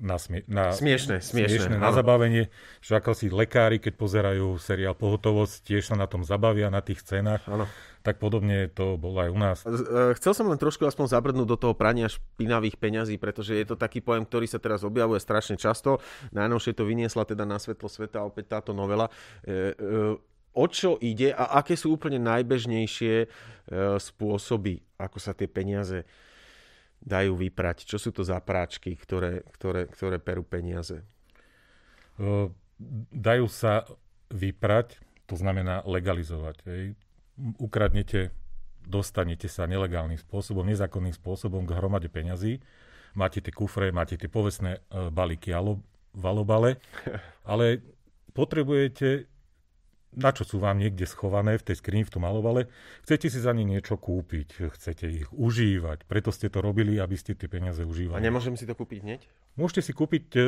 na, 0.00 0.20
smie- 0.20 0.44
na 0.44 0.76
smiešne, 0.76 1.24
smiešne, 1.24 1.72
smiešne 1.72 1.76
na 1.80 1.88
zabavenie, 1.88 2.52
že 2.84 2.92
ako 3.00 3.16
si 3.16 3.32
lekári, 3.32 3.80
keď 3.80 3.96
pozerajú 3.96 4.60
seriál 4.60 4.92
Pohotovosť, 4.92 5.64
tiež 5.64 5.88
sa 5.88 5.96
na 5.96 6.04
tom 6.04 6.20
zabavia, 6.20 6.68
na 6.68 6.84
tých 6.84 7.00
scénach. 7.00 7.40
Ano. 7.48 7.64
Tak 8.02 8.18
podobne 8.18 8.66
to 8.68 9.00
bolo 9.00 9.24
aj 9.24 9.30
u 9.30 9.38
nás. 9.38 9.58
E, 9.64 10.12
chcel 10.18 10.36
som 10.36 10.50
len 10.50 10.60
trošku 10.60 10.84
aspoň 10.84 11.06
zabrdnúť 11.16 11.48
do 11.48 11.56
toho 11.56 11.72
prania 11.72 12.10
špinavých 12.10 12.76
peňazí, 12.76 13.16
pretože 13.16 13.56
je 13.56 13.64
to 13.64 13.78
taký 13.78 14.04
pojem, 14.04 14.26
ktorý 14.26 14.44
sa 14.50 14.60
teraz 14.60 14.84
objavuje 14.84 15.22
strašne 15.22 15.56
často. 15.56 16.02
Najnovšie 16.34 16.76
to 16.76 16.84
vyniesla 16.84 17.24
teda 17.24 17.48
na 17.48 17.56
svetlo 17.56 17.88
sveta 17.88 18.26
opäť 18.26 18.58
táto 18.58 18.74
novela. 18.74 19.08
E, 19.46 19.72
e, 19.72 20.18
o 20.52 20.66
čo 20.68 21.00
ide 21.00 21.32
a 21.32 21.62
aké 21.62 21.72
sú 21.78 21.96
úplne 21.96 22.20
najbežnejšie 22.20 23.24
spôsoby, 23.96 24.84
ako 25.00 25.16
sa 25.16 25.32
tie 25.32 25.48
peniaze 25.48 26.04
dajú 27.02 27.34
vyprať? 27.34 27.84
Čo 27.84 27.98
sú 27.98 28.10
to 28.14 28.22
za 28.22 28.38
práčky, 28.38 28.94
ktoré, 28.94 29.42
ktoré, 29.54 29.90
ktoré 29.90 30.16
perú 30.22 30.46
peniaze? 30.46 31.02
Dajú 33.12 33.46
sa 33.50 33.86
vyprať, 34.32 34.98
to 35.26 35.34
znamená 35.36 35.82
legalizovať. 35.86 36.56
Hej. 36.66 36.84
Ukradnete, 37.58 38.30
dostanete 38.86 39.46
sa 39.46 39.66
nelegálnym 39.66 40.18
spôsobom, 40.18 40.66
nezákonným 40.66 41.14
spôsobom 41.14 41.66
k 41.66 41.74
hromade 41.76 42.08
peňazí. 42.08 42.62
Máte 43.12 43.44
tie 43.44 43.52
kufre, 43.52 43.92
máte 43.92 44.16
tie 44.16 44.28
povestné 44.28 44.80
e, 44.88 45.12
balíky 45.12 45.52
alo, 45.52 45.84
valobale, 46.16 46.80
ale 47.52 47.84
potrebujete 48.32 49.31
na 50.12 50.30
čo 50.30 50.44
sú 50.44 50.60
vám 50.60 50.76
niekde 50.76 51.08
schované 51.08 51.56
v 51.56 51.64
tej 51.72 51.80
skrini, 51.80 52.04
v 52.04 52.12
tom 52.12 52.28
malovale. 52.28 52.68
Chcete 53.04 53.32
si 53.32 53.40
za 53.40 53.56
ne 53.56 53.64
niečo 53.64 53.96
kúpiť, 53.96 54.68
chcete 54.76 55.06
ich 55.08 55.28
užívať, 55.32 56.04
preto 56.04 56.28
ste 56.28 56.52
to 56.52 56.60
robili, 56.60 57.00
aby 57.00 57.16
ste 57.16 57.32
tie 57.32 57.48
peniaze 57.48 57.80
užívali. 57.80 58.20
A 58.20 58.24
nemôžem 58.24 58.52
si 58.54 58.68
to 58.68 58.76
kúpiť 58.76 59.00
hneď? 59.00 59.20
Môžete 59.56 59.88
si 59.88 59.92
kúpiť 59.96 60.24
e, 60.36 60.40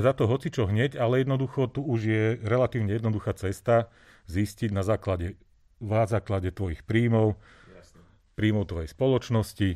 za 0.00 0.12
to 0.16 0.24
hocičo 0.28 0.68
hneď, 0.68 0.96
ale 0.96 1.24
jednoducho 1.24 1.68
tu 1.68 1.80
už 1.84 2.00
je 2.04 2.24
relatívne 2.44 2.92
jednoduchá 2.92 3.36
cesta 3.36 3.92
zistiť 4.28 4.72
na 4.72 4.84
základe, 4.84 5.36
na 5.80 6.04
základe 6.08 6.52
tvojich 6.52 6.84
príjmov, 6.84 7.36
Jasne. 7.72 8.00
príjmov 8.36 8.68
tvojej 8.68 8.88
spoločnosti, 8.88 9.68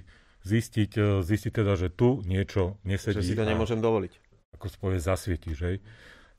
zistiť, 0.44 0.92
e, 0.96 1.04
zistiť 1.20 1.52
teda, 1.52 1.76
že 1.76 1.88
tu 1.92 2.24
niečo 2.24 2.80
nesedí. 2.84 3.20
Že 3.20 3.28
si 3.32 3.40
to 3.40 3.48
nemôžem 3.48 3.80
dovoliť. 3.80 4.12
Ako 4.56 4.72
spoje 4.72 4.98
zasvietiš, 5.00 5.54
že? 5.56 5.70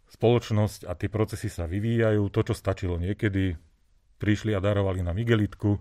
Spoločnosť 0.09 0.89
a 0.89 0.97
tie 0.97 1.09
procesy 1.09 1.47
sa 1.47 1.69
vyvíjajú. 1.69 2.25
To, 2.29 2.41
čo 2.41 2.53
stačilo 2.57 2.97
niekedy, 2.97 3.55
prišli 4.17 4.51
a 4.53 4.59
darovali 4.59 5.05
nám 5.05 5.17
igelitku, 5.21 5.79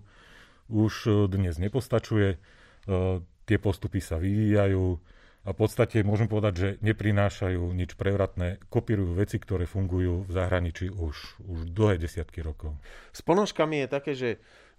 už 0.69 0.93
e, 1.05 1.09
dnes 1.27 1.57
nepostačuje. 1.57 2.35
E, 2.35 2.37
tie 3.49 3.57
postupy 3.57 3.97
sa 3.97 4.21
vyvíjajú 4.21 5.01
a 5.47 5.55
v 5.55 5.57
podstate 5.57 6.05
môžem 6.05 6.29
povedať, 6.29 6.53
že 6.53 6.69
neprinášajú 6.83 7.73
nič 7.73 7.95
prevratné, 7.97 8.61
kopírujú 8.69 9.17
veci, 9.17 9.41
ktoré 9.41 9.65
fungujú 9.65 10.27
v 10.27 10.31
zahraničí 10.35 10.91
už, 10.93 11.15
už 11.47 11.59
dlhé 11.71 11.97
desiatky 11.97 12.43
rokov. 12.43 12.75
S 13.15 13.25
ponožkami 13.25 13.81
je 13.81 13.87
také, 13.87 14.11
že 14.13 14.29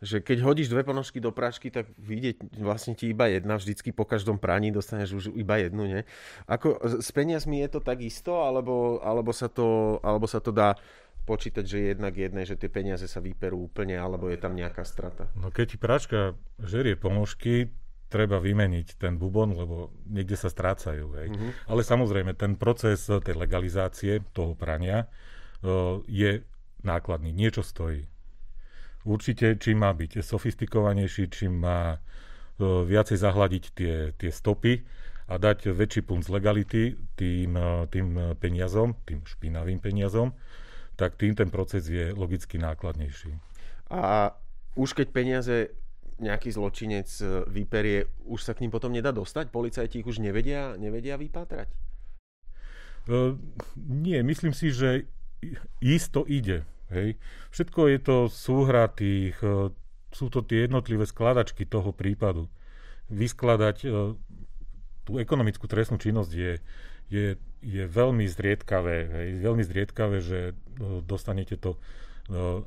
že 0.00 0.24
keď 0.24 0.40
hodíš 0.40 0.72
dve 0.72 0.80
ponožky 0.80 1.20
do 1.20 1.28
práčky, 1.28 1.68
tak 1.68 1.92
vyjde 2.00 2.40
vlastne 2.56 2.96
ti 2.96 3.12
iba 3.12 3.28
jedna, 3.28 3.60
vždycky 3.60 3.92
po 3.92 4.08
každom 4.08 4.40
praní 4.40 4.72
dostaneš 4.72 5.12
už 5.12 5.24
iba 5.36 5.60
jednu, 5.60 5.84
nie? 5.84 6.00
Ako 6.48 7.00
s 7.04 7.12
peniazmi 7.12 7.60
je 7.60 7.76
to 7.76 7.80
tak 7.84 8.00
isto, 8.00 8.40
alebo, 8.40 9.04
alebo, 9.04 9.36
sa, 9.36 9.52
to, 9.52 10.00
alebo 10.00 10.24
sa 10.24 10.40
to 10.40 10.56
dá 10.56 10.80
počítať, 11.28 11.62
že 11.62 11.76
je 11.76 11.86
jednak 11.92 12.14
jedné, 12.16 12.42
že 12.48 12.56
tie 12.56 12.72
peniaze 12.72 13.04
sa 13.04 13.20
vyperú 13.20 13.68
úplne, 13.68 14.00
alebo 14.00 14.32
je 14.32 14.40
tam 14.40 14.56
nejaká 14.56 14.82
strata? 14.88 15.28
No 15.36 15.52
keď 15.52 15.76
ti 15.76 15.78
práčka 15.78 16.18
žerie 16.56 16.96
ponožky, 16.96 17.68
treba 18.10 18.42
vymeniť 18.42 18.98
ten 18.98 19.14
bubon, 19.14 19.54
lebo 19.54 19.94
niekde 20.10 20.34
sa 20.34 20.50
strácajú. 20.50 21.14
Hej. 21.14 21.28
Mm-hmm. 21.30 21.50
Ale 21.70 21.80
samozrejme, 21.86 22.34
ten 22.34 22.58
proces 22.58 23.06
tej 23.06 23.38
legalizácie 23.38 24.26
toho 24.34 24.58
prania 24.58 25.06
uh, 25.06 26.02
je 26.10 26.42
nákladný, 26.82 27.30
niečo 27.30 27.62
stojí. 27.62 28.09
Určite, 29.04 29.56
čím 29.56 29.80
má 29.80 29.96
byť 29.96 30.20
sofistikovanejší, 30.20 31.32
čím 31.32 31.64
má 31.64 31.96
e, 31.96 31.98
viacej 32.60 33.16
zahľadiť 33.16 33.64
tie, 33.72 33.94
tie 34.12 34.30
stopy 34.30 34.84
a 35.30 35.40
dať 35.40 35.72
väčší 35.72 36.04
punt 36.04 36.26
z 36.26 36.32
legality 36.32 36.82
tým, 37.16 37.56
e, 37.56 37.88
tým 37.88 38.36
peniazom, 38.36 38.92
tým 39.08 39.24
špinavým 39.24 39.80
peniazom, 39.80 40.36
tak 41.00 41.16
tým 41.16 41.32
ten 41.32 41.48
proces 41.48 41.88
je 41.88 42.12
logicky 42.12 42.60
nákladnejší. 42.60 43.32
A 43.88 44.36
už 44.76 44.92
keď 44.92 45.08
peniaze 45.10 45.56
nejaký 46.20 46.52
zločinec 46.52 47.08
e, 47.24 47.48
vyperie, 47.48 48.06
už 48.28 48.44
sa 48.44 48.52
k 48.52 48.62
ním 48.62 48.70
potom 48.70 48.92
nedá 48.92 49.10
dostať? 49.10 49.48
Policajti 49.48 50.04
ich 50.04 50.08
už 50.08 50.20
nevedia, 50.20 50.76
nevedia 50.76 51.16
vypátrať? 51.16 51.72
Uh, 53.08 53.40
nie, 53.80 54.20
myslím 54.20 54.52
si, 54.52 54.68
že 54.70 55.08
isto 55.80 56.28
ide. 56.28 56.68
Hej. 56.90 57.16
Všetko 57.54 57.80
je 57.86 57.98
to 58.02 58.16
súhra 58.26 58.90
tých, 58.90 59.38
e, 59.40 59.70
sú 60.10 60.26
to 60.28 60.42
tie 60.42 60.66
jednotlivé 60.66 61.06
skladačky 61.06 61.66
toho 61.66 61.94
prípadu. 61.94 62.50
Vyskladať 63.10 63.76
e, 63.86 63.88
tú 65.06 65.12
ekonomickú 65.18 65.70
trestnú 65.70 66.02
činnosť 66.02 66.32
je, 66.34 66.52
je, 67.10 67.26
je 67.62 67.84
veľmi 67.86 68.26
zriedkavé. 68.26 68.96
Hej. 69.06 69.28
Veľmi 69.38 69.62
zriedkavé, 69.62 70.16
že 70.18 70.40
e, 70.50 70.52
dostanete 71.06 71.56
to 71.56 71.78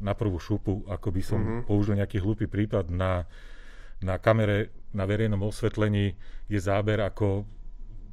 na 0.04 0.12
prvú 0.12 0.44
šupu, 0.44 0.84
ako 0.92 1.08
by 1.08 1.22
som 1.24 1.40
mm-hmm. 1.40 1.64
použil 1.72 1.96
nejaký 1.96 2.20
hlupý 2.20 2.52
prípad 2.52 2.92
na, 2.92 3.24
na 4.04 4.20
kamere 4.20 4.76
na 4.92 5.08
verejnom 5.08 5.40
osvetlení 5.40 6.20
je 6.52 6.60
záber, 6.60 7.00
ako 7.00 7.48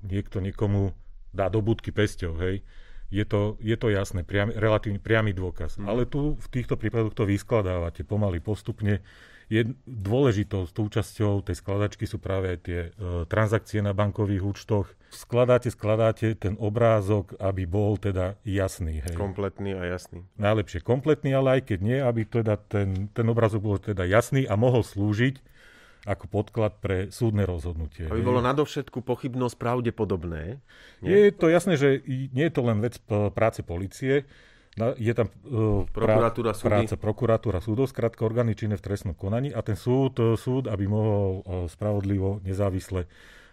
niekto 0.07 0.39
niekomu 0.39 0.95
dá 1.35 1.51
do 1.51 1.59
budky 1.59 1.91
pesťou, 1.91 2.39
hej 2.39 2.63
je 3.11 3.25
to, 3.27 3.59
je 3.59 3.75
to 3.75 3.91
jasné, 3.91 4.23
priamy, 4.23 4.55
relatívne 4.55 5.03
priamy 5.03 5.35
dôkaz. 5.35 5.77
Mm. 5.77 5.87
Ale 5.91 6.03
tu 6.07 6.39
v 6.39 6.49
týchto 6.49 6.79
prípadoch 6.79 7.13
to 7.13 7.27
vyskladávate 7.27 8.07
pomaly, 8.07 8.39
postupne. 8.39 9.03
Je 9.51 9.67
dôležitou 9.83 10.71
súčasťou 10.71 11.43
tej 11.43 11.59
skladačky 11.59 12.07
sú 12.07 12.23
práve 12.23 12.55
tie 12.63 12.95
e, 12.95 13.27
transakcie 13.27 13.83
na 13.83 13.91
bankových 13.91 14.47
účtoch. 14.47 14.87
Skladáte, 15.11 15.75
skladáte 15.75 16.39
ten 16.39 16.55
obrázok, 16.55 17.35
aby 17.43 17.67
bol 17.67 17.99
teda 17.99 18.39
jasný. 18.47 19.03
Hej. 19.03 19.19
Kompletný 19.19 19.75
a 19.75 19.91
jasný. 19.91 20.23
Najlepšie 20.39 20.87
kompletný, 20.87 21.35
ale 21.35 21.59
aj 21.59 21.63
keď 21.67 21.79
nie, 21.83 21.99
aby 21.99 22.31
teda 22.31 22.63
ten, 22.63 23.11
ten 23.11 23.27
obrázok 23.27 23.59
bol 23.59 23.83
teda 23.83 24.07
jasný 24.07 24.47
a 24.47 24.55
mohol 24.55 24.87
slúžiť 24.87 25.50
ako 26.09 26.25
podklad 26.33 26.81
pre 26.81 27.13
súdne 27.13 27.45
rozhodnutie. 27.45 28.09
Aby 28.09 28.25
bolo 28.25 28.41
nadovšetku 28.41 29.05
pochybnosť 29.05 29.57
pravdepodobné. 29.61 30.65
Nie? 31.05 31.11
Je 31.13 31.33
to 31.37 31.53
jasné, 31.53 31.77
že 31.77 32.01
nie 32.09 32.49
je 32.49 32.55
to 32.57 32.63
len 32.65 32.81
vec 32.81 32.97
práce 33.37 33.61
policie. 33.61 34.25
je 34.97 35.13
tam 35.13 35.29
uh, 35.29 35.85
prokuratúra, 35.93 36.57
prá, 36.57 36.81
práca 36.81 36.97
prokuratúra 36.97 37.59
súdov, 37.61 37.93
skrátka 37.93 38.25
orgány 38.25 38.57
činné 38.57 38.81
v 38.81 38.85
trestnom 38.87 39.13
konaní 39.13 39.53
a 39.53 39.61
ten 39.61 39.77
súd, 39.77 40.17
súd 40.41 40.73
aby 40.73 40.89
mohol 40.89 41.45
uh, 41.45 41.69
spravodlivo, 41.69 42.41
nezávisle 42.47 43.05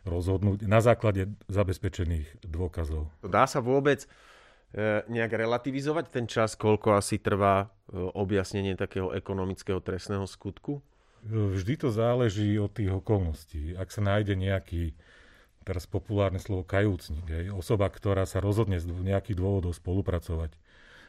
rozhodnúť 0.07 0.63
na 0.63 0.79
základe 0.79 1.27
zabezpečených 1.51 2.47
dôkazov. 2.47 3.11
Dá 3.27 3.43
sa 3.43 3.59
vôbec 3.59 4.07
nejak 5.07 5.31
relativizovať 5.31 6.05
ten 6.11 6.25
čas, 6.27 6.55
koľko 6.55 6.99
asi 6.99 7.19
trvá 7.19 7.71
objasnenie 7.91 8.75
takého 8.75 9.15
ekonomického 9.15 9.79
trestného 9.79 10.27
skutku? 10.27 10.83
Vždy 11.27 11.73
to 11.75 11.91
záleží 11.91 12.55
od 12.55 12.71
tých 12.71 12.91
okolností. 12.91 13.75
Ak 13.75 13.91
sa 13.91 13.99
nájde 13.99 14.39
nejaký 14.39 14.95
teraz 15.67 15.83
populárne 15.83 16.39
slovo 16.39 16.63
kajúcnik, 16.63 17.27
hej, 17.27 17.51
osoba, 17.51 17.91
ktorá 17.91 18.23
sa 18.23 18.39
rozhodne 18.39 18.79
z 18.79 18.87
nejakých 18.87 19.35
dôvodov 19.35 19.75
spolupracovať. 19.75 20.55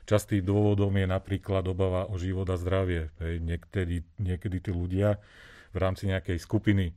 Častým 0.08 0.42
dôvodom 0.42 0.90
je 0.98 1.06
napríklad 1.06 1.62
obava 1.70 2.10
o 2.10 2.18
život 2.18 2.50
a 2.50 2.58
zdravie. 2.58 3.14
Hej. 3.22 3.38
Niekedy, 3.38 3.96
niekedy 4.18 4.56
tí 4.58 4.70
ľudia 4.74 5.22
v 5.70 5.76
rámci 5.78 6.10
nejakej 6.10 6.42
skupiny 6.42 6.96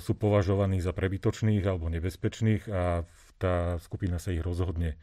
sú 0.00 0.12
považovaní 0.16 0.80
za 0.80 0.92
prebytočných 0.96 1.64
alebo 1.64 1.88
nebezpečných 1.92 2.68
a 2.68 3.04
tá 3.36 3.78
skupina 3.80 4.20
sa 4.20 4.32
ich 4.32 4.42
rozhodne 4.42 4.96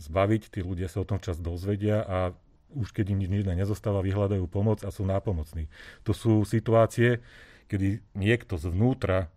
zbaviť. 0.00 0.42
Tí 0.52 0.60
ľudia 0.64 0.88
sa 0.88 1.02
o 1.02 1.08
tom 1.08 1.20
čas 1.20 1.36
dozvedia 1.36 2.00
a 2.06 2.32
už 2.74 2.94
keď 2.94 3.14
im 3.14 3.18
nič 3.22 3.44
nezostáva, 3.46 4.04
vyhľadajú 4.04 4.46
pomoc 4.46 4.86
a 4.86 4.94
sú 4.94 5.02
nápomocní. 5.06 5.66
To 6.06 6.14
sú 6.14 6.46
situácie, 6.46 7.22
kedy 7.70 8.02
niekto 8.14 8.58
zvnútra 8.58 9.30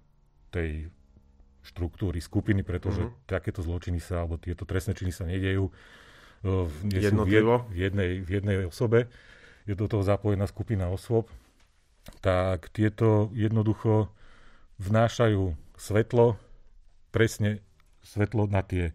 tej 0.54 0.90
štruktúry, 1.64 2.20
skupiny, 2.20 2.62
pretože 2.62 3.08
uh-huh. 3.08 3.26
takéto 3.26 3.64
zločiny 3.64 4.04
sa, 4.04 4.26
alebo 4.26 4.36
tieto 4.36 4.68
trestné 4.68 4.94
činy 4.94 5.12
sa 5.16 5.24
nedejú 5.24 5.72
uh, 5.72 6.68
nie 6.84 7.00
sú 7.00 7.24
v, 7.24 7.30
jed, 7.32 7.46
v, 7.48 7.78
jednej, 7.78 8.12
v 8.20 8.30
jednej 8.30 8.56
osobe. 8.68 9.08
Je 9.64 9.74
do 9.80 9.88
toho 9.88 10.04
zapojená 10.04 10.44
skupina 10.46 10.92
osôb. 10.92 11.32
Tak 12.20 12.68
tieto 12.76 13.32
jednoducho 13.32 14.12
vnášajú 14.76 15.56
svetlo, 15.80 16.36
presne 17.16 17.64
svetlo 18.04 18.52
na 18.52 18.60
tie 18.60 18.92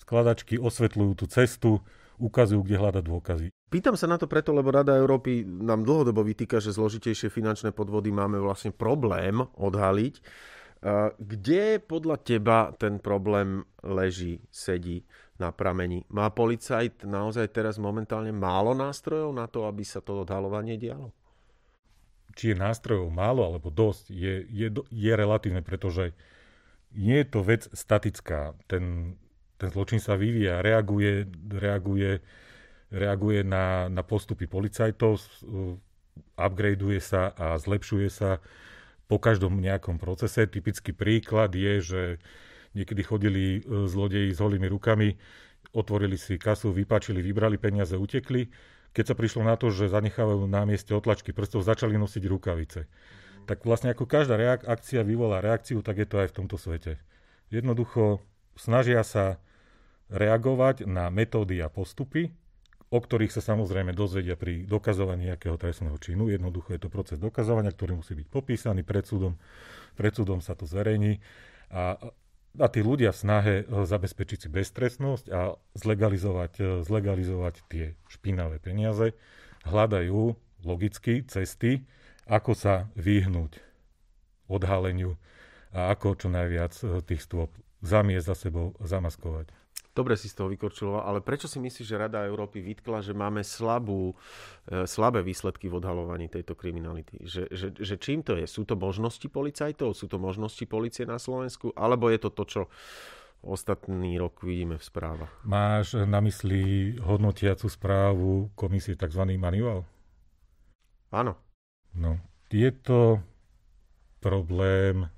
skladačky, 0.00 0.56
osvetľujú 0.56 1.12
tú 1.12 1.24
cestu, 1.28 1.70
ukazujú, 2.16 2.64
kde 2.64 2.80
hľadať 2.80 3.04
dôkazy. 3.04 3.57
Pýtam 3.68 4.00
sa 4.00 4.08
na 4.08 4.16
to 4.16 4.24
preto, 4.24 4.56
lebo 4.56 4.72
Rada 4.72 4.96
Európy 4.96 5.44
nám 5.44 5.84
dlhodobo 5.84 6.24
vytýka, 6.24 6.56
že 6.56 6.72
zložitejšie 6.72 7.28
finančné 7.28 7.76
podvody 7.76 8.08
máme 8.08 8.40
vlastne 8.40 8.72
problém 8.72 9.44
odhaliť. 9.44 10.14
Kde 11.20 11.76
podľa 11.84 12.16
teba 12.24 12.72
ten 12.80 12.96
problém 12.96 13.66
leží, 13.84 14.40
sedí 14.48 15.04
na 15.36 15.52
pramení? 15.52 16.08
Má 16.08 16.32
policajt 16.32 17.04
naozaj 17.04 17.52
teraz 17.52 17.76
momentálne 17.76 18.32
málo 18.32 18.72
nástrojov 18.72 19.36
na 19.36 19.44
to, 19.50 19.68
aby 19.68 19.84
sa 19.84 20.00
to 20.00 20.24
odhalovanie 20.24 20.80
dialo? 20.80 21.12
Či 22.38 22.54
je 22.54 22.62
nástrojov 22.62 23.10
málo 23.10 23.42
alebo 23.42 23.68
dosť, 23.68 24.14
je, 24.14 24.34
je, 24.48 24.68
je 24.88 25.12
relatívne, 25.12 25.60
pretože 25.60 26.14
nie 26.96 27.20
je 27.20 27.28
to 27.28 27.44
vec 27.44 27.68
statická. 27.74 28.56
Ten, 28.70 29.12
ten 29.60 29.68
zločin 29.74 30.00
sa 30.00 30.14
vyvíja, 30.14 30.64
reaguje, 30.64 31.26
reaguje, 31.52 32.22
reaguje 32.88 33.44
na, 33.44 33.88
na 33.92 34.00
postupy 34.00 34.48
policajtov, 34.48 35.20
upgradeuje 36.34 37.00
sa 37.02 37.34
a 37.36 37.58
zlepšuje 37.60 38.08
sa 38.08 38.40
po 39.08 39.16
každom 39.16 39.58
nejakom 39.58 39.96
procese. 39.96 40.44
Typický 40.44 40.92
príklad 40.92 41.56
je, 41.56 41.74
že 41.80 42.02
niekedy 42.76 43.02
chodili 43.02 43.44
e, 43.58 43.60
zlodeji 43.88 44.36
s 44.36 44.38
holými 44.38 44.68
rukami, 44.68 45.16
otvorili 45.72 46.20
si 46.20 46.36
kasu, 46.36 46.70
vypačili, 46.72 47.24
vybrali 47.24 47.56
peniaze, 47.56 47.96
utekli. 47.96 48.52
Keď 48.92 49.04
sa 49.04 49.14
prišlo 49.16 49.44
na 49.44 49.56
to, 49.56 49.72
že 49.72 49.92
zanechávajú 49.92 50.44
na 50.48 50.64
mieste 50.68 50.92
otlačky 50.92 51.32
prstov, 51.32 51.64
začali 51.64 51.96
nosiť 51.96 52.24
rukavice. 52.28 52.88
Tak 53.48 53.64
vlastne 53.64 53.92
ako 53.96 54.04
každá 54.04 54.36
reak- 54.36 54.68
akcia 54.68 55.00
vyvolá 55.04 55.40
reakciu, 55.40 55.80
tak 55.80 56.04
je 56.04 56.08
to 56.08 56.20
aj 56.20 56.28
v 56.32 56.36
tomto 56.44 56.56
svete. 56.60 57.00
Jednoducho 57.48 58.20
snažia 58.60 59.00
sa 59.04 59.40
reagovať 60.12 60.84
na 60.84 61.08
metódy 61.08 61.60
a 61.64 61.72
postupy, 61.72 62.32
o 62.88 62.98
ktorých 62.98 63.32
sa 63.32 63.44
samozrejme 63.44 63.92
dozvedia 63.92 64.32
pri 64.34 64.64
dokazovaní 64.64 65.28
nejakého 65.28 65.60
trestného 65.60 65.96
činu. 66.00 66.32
Jednoducho 66.32 66.72
je 66.72 66.80
to 66.80 66.88
proces 66.88 67.20
dokazovania, 67.20 67.72
ktorý 67.72 68.00
musí 68.00 68.16
byť 68.16 68.28
popísaný 68.32 68.80
pred 68.80 69.04
súdom. 69.04 69.36
Pred 70.00 70.12
súdom 70.16 70.40
sa 70.40 70.56
to 70.56 70.64
zverejní 70.64 71.20
a, 71.68 72.00
a 72.56 72.66
tí 72.72 72.80
ľudia 72.80 73.12
v 73.12 73.20
snahe 73.20 73.54
e, 73.60 73.64
zabezpečiť 73.84 74.38
si 74.40 74.48
beztrestnosť 74.48 75.24
a 75.28 75.52
zlegalizovať, 75.76 76.52
e, 76.56 76.64
zlegalizovať 76.80 77.54
tie 77.68 77.92
špinavé 78.08 78.56
peniaze 78.56 79.12
hľadajú 79.68 80.32
logicky 80.64 81.28
cesty, 81.28 81.84
ako 82.24 82.56
sa 82.56 82.88
vyhnúť 82.96 83.60
odhaleniu 84.48 85.20
a 85.76 85.92
ako 85.92 86.16
čo 86.16 86.32
najviac 86.32 86.72
e, 86.80 87.04
tých 87.04 87.20
stôp 87.20 87.52
zamiesť 87.84 88.26
za 88.32 88.36
sebou 88.48 88.72
zamaskovať. 88.80 89.57
Dobre 89.96 90.14
si 90.14 90.30
z 90.30 90.38
toho 90.38 90.48
vykorčiloval, 90.52 91.02
ale 91.02 91.18
prečo 91.18 91.50
si 91.50 91.58
myslíš, 91.58 91.86
že 91.90 91.98
Rada 91.98 92.22
Európy 92.22 92.62
vytkla, 92.62 93.02
že 93.02 93.18
máme 93.18 93.42
slabú, 93.42 94.14
e, 94.70 94.86
slabé 94.86 95.26
výsledky 95.26 95.66
v 95.66 95.82
odhalovaní 95.82 96.30
tejto 96.30 96.54
kriminality? 96.54 97.18
Že, 97.26 97.42
že, 97.50 97.66
že 97.74 97.94
čím 97.98 98.22
to 98.22 98.38
je? 98.38 98.46
Sú 98.46 98.62
to 98.62 98.78
možnosti 98.78 99.26
policajtov? 99.26 99.98
Sú 99.98 100.06
to 100.06 100.22
možnosti 100.22 100.62
policie 100.70 101.02
na 101.02 101.18
Slovensku? 101.18 101.74
Alebo 101.74 102.14
je 102.14 102.18
to 102.22 102.30
to, 102.30 102.44
čo 102.46 102.62
ostatný 103.42 104.18
rok 104.18 104.42
vidíme 104.42 104.78
v 104.78 104.84
správach? 104.84 105.30
Máš 105.42 105.98
na 105.98 106.18
mysli 106.22 106.94
hodnotiacu 106.98 107.66
správu 107.66 108.50
komisie 108.54 108.94
tzv. 108.98 109.22
manuál? 109.38 109.86
Áno. 111.10 111.38
No, 111.96 112.20
je 112.52 112.70
to 112.70 113.18
problém, 114.20 115.08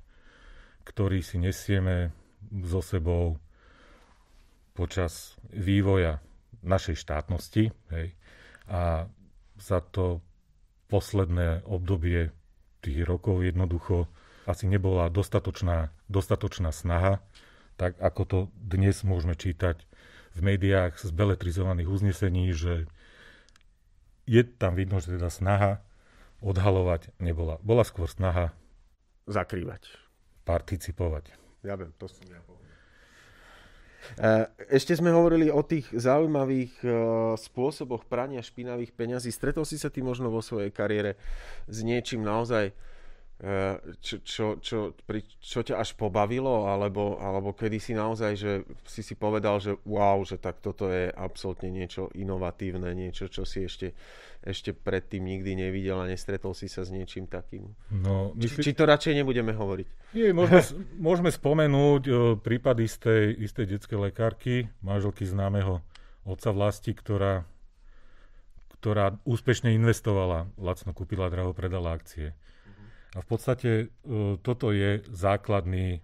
ktorý 0.86 1.20
si 1.24 1.36
nesieme 1.36 2.14
so 2.64 2.80
sebou 2.80 3.36
počas 4.80 5.36
vývoja 5.52 6.24
našej 6.64 6.96
štátnosti. 6.96 7.68
Hej, 7.92 8.16
a 8.64 9.12
za 9.60 9.84
to 9.84 10.24
posledné 10.88 11.68
obdobie 11.68 12.32
tých 12.80 13.04
rokov 13.04 13.44
jednoducho 13.44 14.08
asi 14.48 14.64
nebola 14.64 15.12
dostatočná, 15.12 15.92
dostatočná 16.08 16.72
snaha, 16.72 17.20
tak 17.76 18.00
ako 18.00 18.22
to 18.24 18.38
dnes 18.56 19.04
môžeme 19.04 19.36
čítať 19.36 19.84
v 20.32 20.38
médiách 20.40 20.96
z 20.96 21.12
beletrizovaných 21.12 21.88
uznesení, 21.92 22.48
že 22.56 22.88
je 24.24 24.42
tam 24.46 24.80
vidno, 24.80 25.02
že 25.04 25.20
teda 25.20 25.28
snaha 25.28 25.84
odhalovať 26.40 27.12
nebola. 27.20 27.60
Bola 27.60 27.84
skôr 27.84 28.08
snaha 28.08 28.56
zakrývať. 29.28 29.92
Participovať. 30.48 31.36
Ja 31.60 31.76
viem, 31.76 31.92
to 32.00 32.08
som 32.08 32.24
ja 32.32 32.40
ešte 34.70 34.96
sme 34.96 35.12
hovorili 35.12 35.52
o 35.52 35.60
tých 35.60 35.88
zaujímavých 35.92 36.72
eh, 36.82 36.92
spôsoboch 37.36 38.08
prania 38.08 38.40
špinavých 38.40 38.96
peňazí. 38.96 39.30
Stretol 39.32 39.64
si 39.68 39.76
sa 39.76 39.92
ty 39.92 40.00
možno 40.00 40.32
vo 40.32 40.40
svojej 40.40 40.72
kariére 40.72 41.20
s 41.68 41.84
niečím 41.84 42.24
naozaj, 42.24 42.72
eh, 42.72 42.74
čo, 44.04 44.20
čo, 44.20 44.46
čo, 44.60 44.92
pri, 45.08 45.24
čo 45.40 45.64
ťa 45.64 45.80
až 45.80 45.96
pobavilo, 45.96 46.68
alebo, 46.68 47.16
alebo 47.16 47.56
kedy 47.56 47.80
si 47.80 47.92
naozaj, 47.96 48.32
že 48.36 48.52
si 48.84 49.00
si 49.00 49.16
povedal, 49.16 49.56
že 49.56 49.80
wow, 49.88 50.20
že 50.28 50.36
tak 50.36 50.60
toto 50.60 50.92
je 50.92 51.08
absolútne 51.08 51.72
niečo 51.72 52.12
inovatívne, 52.12 52.92
niečo, 52.92 53.32
čo 53.32 53.48
si 53.48 53.64
ešte 53.64 53.96
ešte 54.40 54.72
predtým 54.72 55.20
nikdy 55.20 55.52
nevidel 55.52 56.00
a 56.00 56.08
nestretol 56.08 56.56
si 56.56 56.64
sa 56.64 56.80
s 56.80 56.88
niečím 56.88 57.28
takým. 57.28 57.76
No, 57.92 58.32
myslí... 58.32 58.64
či, 58.64 58.72
či 58.72 58.76
to 58.76 58.88
radšej 58.88 59.20
nebudeme 59.20 59.52
hovoriť? 59.52 60.16
Nie, 60.16 60.32
môžeme, 60.32 60.64
môžeme 61.12 61.30
spomenúť 61.30 62.02
o, 62.08 62.14
prípad 62.40 62.80
istej, 62.80 63.36
istej 63.36 63.76
detskej 63.76 64.00
lekárky, 64.00 64.72
manželky 64.80 65.28
známeho 65.28 65.84
otca 66.24 66.56
vlasti, 66.56 66.96
ktorá, 66.96 67.44
ktorá 68.80 69.20
úspešne 69.28 69.76
investovala, 69.76 70.48
lacno 70.56 70.96
kúpila, 70.96 71.28
draho 71.28 71.52
predala 71.52 71.92
akcie. 71.92 72.32
A 73.14 73.18
v 73.22 73.26
podstate 73.26 73.70
o, 74.06 74.38
toto 74.38 74.70
je 74.70 75.02
základný, 75.10 76.02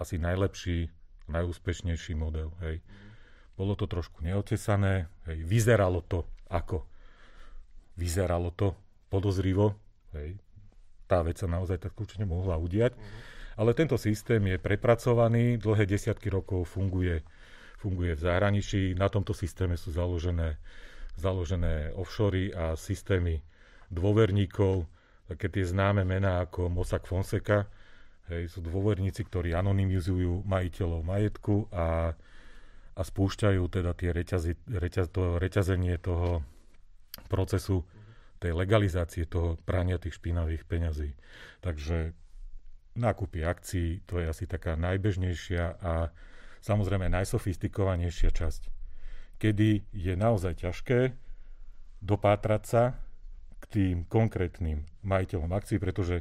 asi 0.00 0.16
najlepší, 0.16 0.88
najúspešnejší 1.28 2.16
model. 2.16 2.52
Hej. 2.64 2.80
Bolo 3.54 3.78
to 3.78 3.86
trošku 3.86 4.24
neotesané, 4.26 5.06
hej. 5.30 5.38
vyzeralo 5.46 6.02
to 6.02 6.26
ako 6.50 6.86
vyzeralo 7.94 8.50
to 8.54 8.74
podozrivo. 9.10 9.78
Hej. 10.14 10.38
Tá 11.06 11.22
vec 11.22 11.38
sa 11.38 11.46
naozaj 11.46 11.78
tak 11.78 11.94
určite 11.94 12.26
mohla 12.26 12.58
udiať. 12.58 12.94
Uh-huh. 12.94 13.20
Ale 13.54 13.70
tento 13.76 13.94
systém 13.94 14.42
je 14.50 14.58
prepracovaný, 14.58 15.62
dlhé 15.62 15.86
desiatky 15.86 16.26
rokov 16.26 16.74
funguje, 16.74 17.22
funguje 17.78 18.18
v 18.18 18.20
zahraničí. 18.20 18.98
Na 18.98 19.06
tomto 19.06 19.30
systéme 19.30 19.78
sú 19.78 19.94
založené, 19.94 20.58
založené 21.14 21.94
offshory 21.94 22.50
a 22.50 22.74
systémy 22.74 23.46
dôverníkov, 23.94 24.90
také 25.28 25.48
tie 25.48 25.64
známe 25.64 26.04
mená 26.04 26.44
ako 26.44 26.68
Mossack 26.68 27.08
Fonseca. 27.08 27.68
Hej, 28.32 28.56
sú 28.56 28.64
dôverníci, 28.64 29.20
ktorí 29.28 29.52
anonymizujú 29.52 30.48
majiteľov 30.48 31.04
majetku 31.04 31.68
a, 31.68 32.16
a 32.96 33.00
spúšťajú 33.04 33.62
teda 33.68 33.92
tie 33.92 34.10
reťazy, 34.16 34.52
reťaz, 34.64 35.12
to 35.12 35.36
reťazenie 35.36 36.00
toho 36.00 36.40
procesu 37.28 37.84
tej 38.40 38.56
legalizácie 38.56 39.28
toho 39.28 39.60
prania 39.68 40.00
tých 40.00 40.16
špinavých 40.16 40.64
peňazí. 40.64 41.12
Takže 41.60 42.16
nákupy 42.96 43.44
akcií, 43.44 44.04
to 44.08 44.20
je 44.20 44.26
asi 44.28 44.44
taká 44.48 44.76
najbežnejšia 44.76 45.80
a 45.84 45.92
samozrejme 46.64 47.12
najsofistikovanejšia 47.12 48.32
časť. 48.32 48.62
Kedy 49.36 49.84
je 49.92 50.14
naozaj 50.16 50.64
ťažké 50.64 51.12
dopátrať 52.00 52.62
sa 52.64 52.82
k 53.64 53.66
tým 53.72 53.96
konkrétnym 54.04 54.84
majiteľom 55.00 55.48
akcií, 55.48 55.80
pretože 55.80 56.20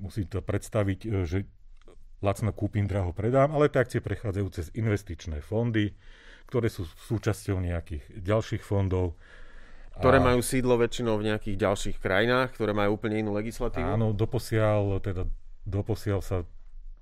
musím 0.00 0.26
to 0.32 0.40
predstaviť, 0.40 1.00
e, 1.04 1.08
že 1.28 1.38
lacno 2.24 2.52
kúpim, 2.52 2.88
draho 2.88 3.12
predám, 3.12 3.52
ale 3.52 3.68
tie 3.68 3.84
akcie 3.84 4.00
prechádzajú 4.00 4.46
cez 4.52 4.66
investičné 4.72 5.44
fondy, 5.44 5.92
ktoré 6.48 6.72
sú 6.72 6.88
súčasťou 6.88 7.60
nejakých 7.60 8.04
ďalších 8.20 8.62
fondov. 8.64 9.16
Ktoré 10.00 10.20
a... 10.20 10.24
majú 10.32 10.40
sídlo 10.40 10.80
väčšinou 10.80 11.20
v 11.20 11.32
nejakých 11.32 11.56
ďalších 11.60 11.96
krajinách, 12.00 12.56
ktoré 12.56 12.72
majú 12.72 12.96
úplne 12.96 13.20
inú 13.20 13.36
legislatívu? 13.36 13.84
Áno, 13.84 14.16
doposiaľ, 14.16 15.00
teda, 15.00 15.28
doposiaľ 15.68 16.20
sa 16.24 16.44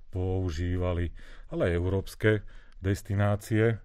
používali 0.09 1.11
ale 1.49 1.69
aj 1.69 1.77
európske 1.77 2.31
destinácie, 2.79 3.81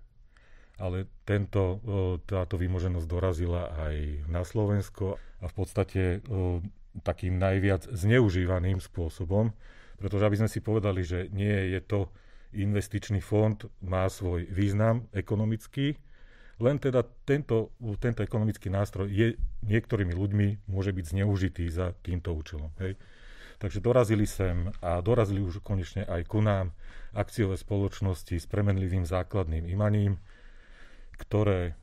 ale 0.78 1.06
tento, 1.22 1.78
táto 2.26 2.58
vymoženosť 2.58 3.06
dorazila 3.06 3.70
aj 3.86 4.26
na 4.26 4.42
Slovensko 4.42 5.20
a 5.38 5.44
v 5.46 5.54
podstate 5.54 6.02
takým 7.02 7.38
najviac 7.38 7.90
zneužívaným 7.90 8.78
spôsobom, 8.82 9.54
pretože 9.98 10.26
aby 10.26 10.36
sme 10.42 10.50
si 10.50 10.58
povedali, 10.58 11.06
že 11.06 11.30
nie 11.30 11.74
je 11.74 11.80
to 11.82 12.00
investičný 12.54 13.18
fond, 13.18 13.58
má 13.82 14.06
svoj 14.06 14.46
význam 14.50 15.06
ekonomický, 15.10 15.98
len 16.62 16.78
teda 16.78 17.02
tento, 17.26 17.74
tento 17.98 18.22
ekonomický 18.22 18.70
nástroj 18.70 19.10
je 19.10 19.34
niektorými 19.66 20.14
ľuďmi 20.14 20.70
môže 20.70 20.94
byť 20.94 21.04
zneužitý 21.10 21.66
za 21.66 21.98
týmto 21.98 22.30
účelom. 22.30 22.70
Hej. 22.78 22.94
Takže 23.58 23.82
dorazili 23.82 24.22
sem 24.22 24.70
a 24.78 25.02
dorazili 25.02 25.42
už 25.42 25.58
konečne 25.66 26.06
aj 26.06 26.22
ku 26.30 26.38
nám 26.38 26.70
akciové 27.10 27.58
spoločnosti 27.58 28.38
s 28.38 28.46
premenlivým 28.46 29.02
základným 29.02 29.66
imaním, 29.66 30.22
ktoré 31.14 31.78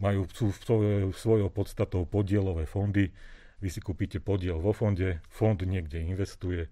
majú 0.00 0.24
sú 0.32 0.52
svojou, 0.52 1.12
svojou 1.12 1.48
podstatou 1.52 2.08
podielové 2.08 2.64
fondy. 2.64 3.12
Vy 3.60 3.68
si 3.68 3.80
kúpite 3.80 4.20
podiel 4.20 4.60
vo 4.60 4.72
fonde, 4.72 5.20
fond 5.28 5.56
niekde 5.56 6.00
investuje 6.00 6.68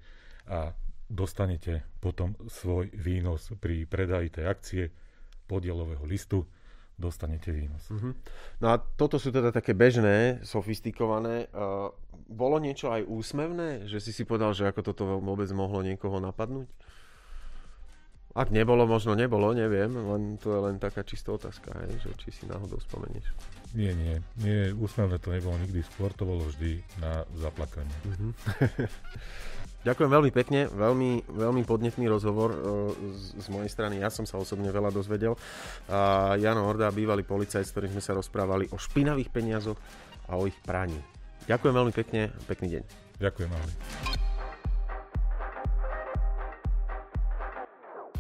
a 0.48 0.72
dostanete 1.12 1.84
potom 2.00 2.36
svoj 2.48 2.88
výnos 2.96 3.52
pri 3.60 3.84
predaji 3.84 4.28
tej 4.32 4.44
akcie 4.48 4.82
podielového 5.44 6.04
listu 6.08 6.48
dostanete 6.96 7.50
výnos. 7.50 7.88
Uh-huh. 7.90 8.14
No 8.60 8.66
a 8.72 8.78
toto 8.78 9.18
sú 9.18 9.32
teda 9.32 9.50
také 9.50 9.74
bežné, 9.74 10.44
sofistikované. 10.46 11.48
Uh, 11.50 11.90
bolo 12.30 12.62
niečo 12.62 12.92
aj 12.94 13.08
úsmevné, 13.08 13.90
že 13.90 13.98
si 13.98 14.14
si 14.14 14.22
povedal, 14.22 14.54
že 14.54 14.68
ako 14.68 14.80
toto 14.86 15.02
vôbec 15.18 15.48
mohlo 15.50 15.82
niekoho 15.82 16.22
napadnúť? 16.22 16.68
Ak 18.32 18.48
nebolo, 18.48 18.88
možno 18.88 19.12
nebolo, 19.12 19.52
neviem, 19.52 19.92
len 19.92 20.40
to 20.40 20.56
je 20.56 20.60
len 20.64 20.76
taká 20.80 21.04
čistá 21.04 21.36
otázka, 21.36 21.68
hej, 21.84 22.00
že 22.00 22.10
či 22.16 22.28
si 22.32 22.44
náhodou 22.48 22.80
spomenieš. 22.80 23.28
Nie, 23.76 23.92
nie, 23.92 24.24
nie, 24.40 24.72
úsmevné 24.72 25.20
to 25.20 25.36
nebolo 25.36 25.60
nikdy, 25.60 25.84
skôr 25.84 26.08
to 26.16 26.24
bolo 26.24 26.48
vždy 26.48 26.80
na 26.96 27.28
zaplakanie. 27.36 27.92
Uh-huh. 28.08 28.32
Ďakujem 29.82 30.10
veľmi 30.14 30.30
pekne, 30.30 30.70
veľmi, 30.70 31.26
veľmi 31.26 31.62
podnetný 31.66 32.06
rozhovor 32.06 32.54
uh, 32.54 32.60
z, 33.12 33.42
z 33.42 33.46
mojej 33.50 33.68
strany. 33.68 33.98
Ja 33.98 34.08
som 34.14 34.24
sa 34.24 34.38
osobne 34.38 34.70
veľa 34.70 34.94
dozvedel. 34.94 35.34
Uh, 35.90 36.38
Jano 36.38 36.64
Horda, 36.70 36.94
bývalý 36.94 37.26
policajt, 37.26 37.66
s 37.66 37.74
ktorým 37.74 37.92
sme 37.98 38.02
sa 38.04 38.14
rozprávali 38.14 38.70
o 38.70 38.78
špinavých 38.78 39.28
peniazoch 39.28 39.76
a 40.30 40.38
o 40.38 40.46
ich 40.46 40.56
praní. 40.62 40.96
Ďakujem 41.50 41.74
veľmi 41.74 41.92
pekne, 41.92 42.30
pekný 42.46 42.78
deň. 42.78 42.82
Ďakujem, 43.18 43.50
ahoj. 43.50 44.31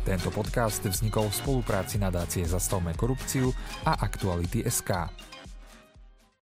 Tento 0.02 0.34
podcast 0.34 0.82
vznikol 0.82 1.30
v 1.30 1.38
spolupráci 1.38 1.94
nadácie 1.94 2.42
Zastavme 2.42 2.90
korupciu 2.98 3.54
a 3.86 4.02
Aktuality 4.02 4.66
SK. 4.66 5.06